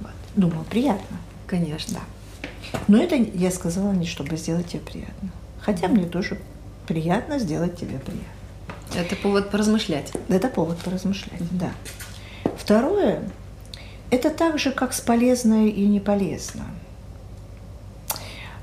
[0.00, 0.10] Вот.
[0.34, 1.16] Думаю, приятно.
[1.46, 1.94] Конечно.
[1.94, 2.78] Да.
[2.88, 5.30] Но это я сказала не чтобы сделать тебе приятно.
[5.60, 6.38] Хотя мне тоже
[6.86, 8.36] приятно сделать тебе приятно.
[8.94, 10.12] Это повод поразмышлять.
[10.28, 11.72] Это повод поразмышлять, да.
[12.56, 13.28] Второе,
[14.10, 16.64] это так же, как с полезное и неполезно.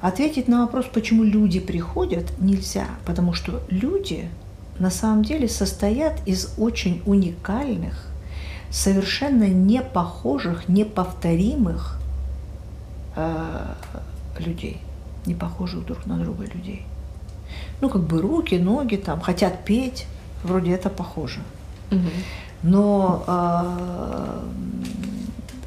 [0.01, 4.29] Ответить на вопрос, почему люди приходят, нельзя, потому что люди
[4.83, 8.05] на самом деле состоят из очень уникальных,
[8.69, 11.99] совершенно не похожих, неповторимых
[13.15, 13.65] э,
[14.39, 14.81] людей,
[15.25, 16.85] не похожих друг на друга людей.
[17.79, 20.05] Ну, как бы руки, ноги там, хотят петь,
[20.43, 21.39] вроде это похоже.
[21.91, 22.09] Угу.
[22.63, 24.39] Но э,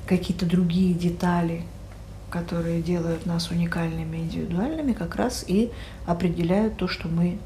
[0.06, 1.62] какие-то другие детали,
[2.28, 5.70] которые делают нас уникальными, индивидуальными, как раз и
[6.04, 7.38] определяют то, что мы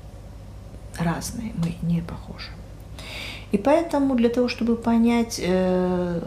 [1.01, 2.51] разные, мы не похожи.
[3.53, 6.21] И поэтому для того, чтобы понять, э,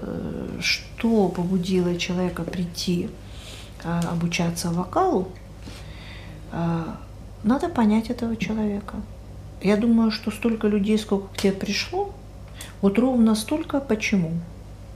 [0.59, 3.09] что побудило человека прийти
[3.83, 5.29] э, обучаться вокалу,
[6.51, 6.83] э,
[7.43, 8.95] надо понять этого человека.
[9.61, 12.11] Я думаю, что столько людей, сколько к тебе пришло,
[12.81, 14.31] вот ровно столько почему,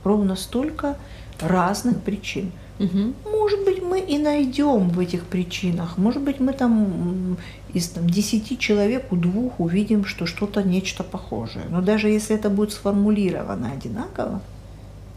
[0.04, 0.98] ровно столько
[1.40, 3.32] разных причин– Угу.
[3.32, 5.98] Может быть, мы и найдем в этих причинах.
[5.98, 7.38] Может быть, мы там
[7.74, 11.66] из там, 10 человек у двух увидим, что что-то, нечто похожее.
[11.70, 14.42] Но даже если это будет сформулировано одинаково,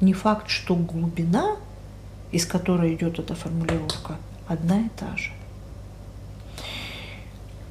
[0.01, 1.57] не факт, что глубина,
[2.32, 4.16] из которой идет эта формулировка,
[4.47, 5.31] одна и та же.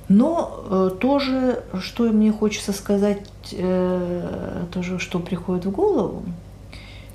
[0.08, 3.22] Но э, тоже, что мне хочется сказать,
[3.52, 6.24] э, тоже, что приходит в голову,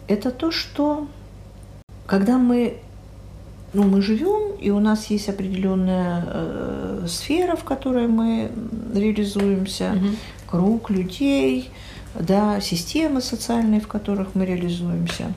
[0.06, 1.08] это то, что
[2.06, 2.76] когда мы,
[3.72, 8.50] ну, мы живем, и у нас есть определенная э, сфера, в которой мы
[8.94, 10.16] реализуемся, Мгм.
[10.50, 11.70] круг людей,
[12.18, 15.32] да, системы социальные, в которых мы реализуемся.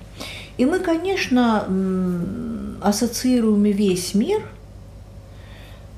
[0.58, 1.66] И мы, конечно,
[2.82, 4.42] ассоциируем весь мир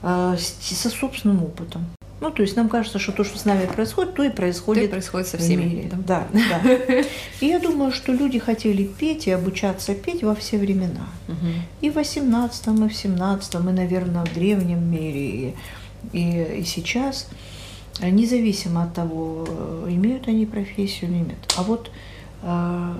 [0.04, 1.86] с- со собственным опытом.
[2.22, 4.36] Ну, то есть нам кажется, что то, что с нами происходит, то и То и
[4.36, 5.64] происходит происходит со всеми.
[5.64, 5.90] мире.
[6.06, 6.28] да.
[6.34, 7.04] Да, да.
[7.40, 11.08] И я думаю, что люди хотели петь и обучаться петь во все времена.
[11.82, 15.56] И в 18 и в 17 и, наверное, в древнем мире, и,
[16.14, 17.30] и, и сейчас,
[18.02, 21.54] независимо от того, э, имеют они профессию или нет.
[21.58, 21.90] А вот
[22.44, 22.94] э,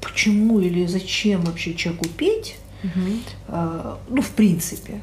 [0.00, 3.20] почему или зачем вообще человеку петь, Мгм.
[3.48, 5.00] э, ну, в принципе,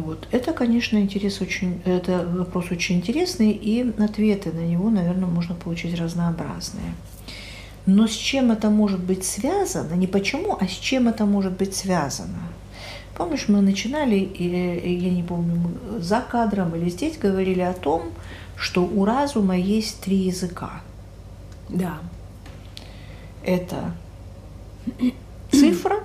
[0.00, 5.54] вот, это, конечно, интерес очень, это вопрос очень интересный, и ответы на него, наверное, можно
[5.54, 6.94] получить разнообразные.
[7.86, 11.74] Но с чем это может быть связано, не почему, а с чем это может быть
[11.74, 12.40] связано?
[13.16, 18.10] Помнишь, мы начинали, я не помню, мы за кадром или здесь говорили о том,
[18.56, 20.80] что у разума есть три языка.
[21.68, 21.98] Да.
[23.44, 23.92] Это
[25.50, 26.04] цифра,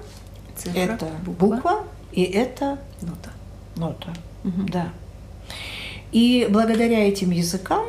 [0.56, 3.32] Цифра, это буква и это нота.
[3.78, 4.14] Нота.
[4.44, 4.68] Мгм.
[4.70, 4.90] Да.
[6.12, 7.84] И благодаря этим языкам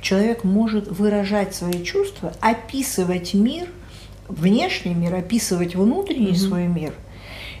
[0.00, 3.68] человек может выражать свои чувства, описывать мир,
[4.28, 6.36] внешний мир, описывать внутренний Мгм.
[6.36, 6.92] свой мир.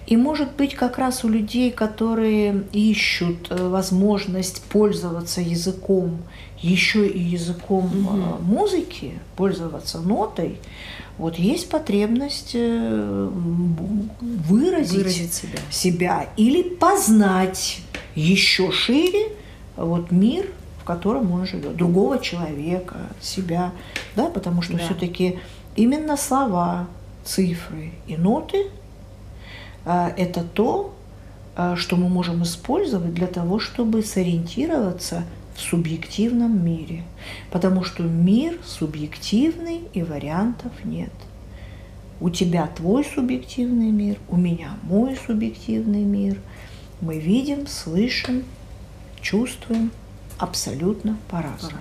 [0.06, 6.18] И может быть как раз у людей, которые ищут э, возможность пользоваться языком,
[6.60, 10.58] еще и языком э, музыки, пользоваться нотой,
[11.18, 13.30] вот есть потребность э,
[14.20, 15.58] выразить, Выразить себя.
[15.70, 17.78] себя или познать
[18.14, 19.28] еще шире
[19.76, 20.46] вот мир,
[20.80, 23.72] в котором он живет, другого человека, себя,
[24.14, 24.78] да, потому что Да.
[24.84, 25.38] все-таки
[25.74, 26.86] именно слова,
[27.24, 28.66] цифры и ноты
[29.84, 30.94] а, это то,
[31.56, 35.24] а, что мы можем использовать для того, чтобы сориентироваться
[35.56, 37.02] в субъективном мире,
[37.50, 41.12] потому что мир субъективный и вариантов нет.
[42.20, 46.38] У тебя твой субъективный мир, у меня мой субъективный мир.
[47.00, 48.44] Мы видим, слышим,
[49.20, 49.90] чувствуем
[50.38, 51.76] абсолютно по-разному.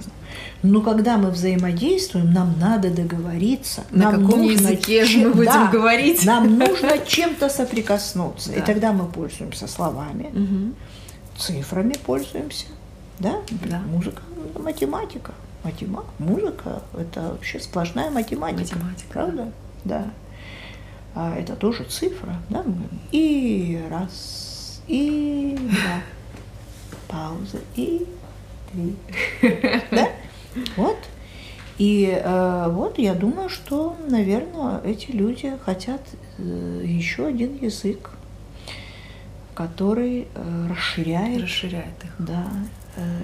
[0.63, 3.83] Но когда мы взаимодействуем, нам надо договориться.
[3.91, 6.25] На нам каком нужно языке чем- мы будем да, говорить?
[6.25, 8.51] Нам нужно чем-то соприкоснуться.
[8.53, 8.65] И Да.
[8.65, 10.75] тогда мы пользуемся словами, Мгм.
[11.37, 12.65] цифрами пользуемся.
[13.19, 13.41] Да?
[13.69, 13.79] Да.
[13.79, 14.21] Музыка,
[14.59, 15.33] математика.
[15.63, 16.05] Матема...
[16.19, 18.77] Музыка– это вообще сплошная математика.
[18.77, 19.51] Математика, Правда?
[19.83, 20.11] Да.
[21.15, 22.35] А это тоже цифра.
[22.49, 22.63] Да?
[23.11, 26.01] И раз, и два.
[27.07, 27.59] Пауза.
[27.75, 28.05] И
[28.71, 28.95] три.
[29.91, 30.09] Да?
[30.77, 30.97] Вот.
[31.77, 36.01] И э, вот я думаю, что, наверное, эти люди хотят
[36.37, 38.11] э, еще один язык,
[39.53, 42.15] который э, расширяет Расширяет их.
[42.19, 42.47] да,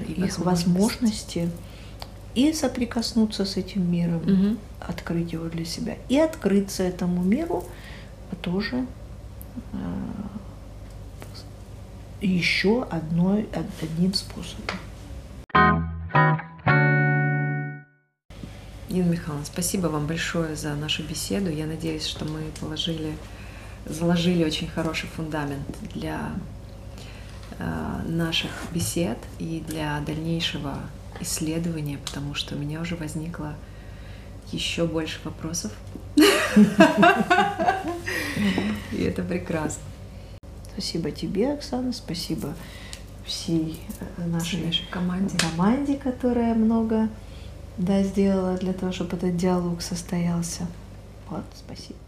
[0.07, 1.49] И их возможности.
[2.33, 4.57] и соприкоснуться с этим миром, Мгм.
[4.79, 7.65] открыть его для себя, и открыться этому миру
[8.41, 8.85] тоже
[9.73, 9.77] э,
[12.21, 14.77] еще одной, од- одним способом.
[18.89, 21.49] Нина Михайловна, спасибо вам большое за нашу беседу.
[21.49, 23.15] Я надеюсь, что мы положили,
[23.85, 26.60] заложили очень хороший фундамент для э,
[28.07, 30.77] наших бесед и для дальнейшего
[31.19, 33.55] исследования, потому что у меня уже возникло
[34.51, 35.71] еще больше вопросов.
[38.91, 39.83] И это прекрасно.
[40.73, 42.53] Спасибо тебе, Оксана, спасибо
[43.25, 45.37] всей э, нашей нашей команде.
[45.37, 47.09] команде, которая много
[47.77, 50.67] да, сделала для того, чтобы этот диалог состоялся.
[51.29, 51.99] Вот, спасибо.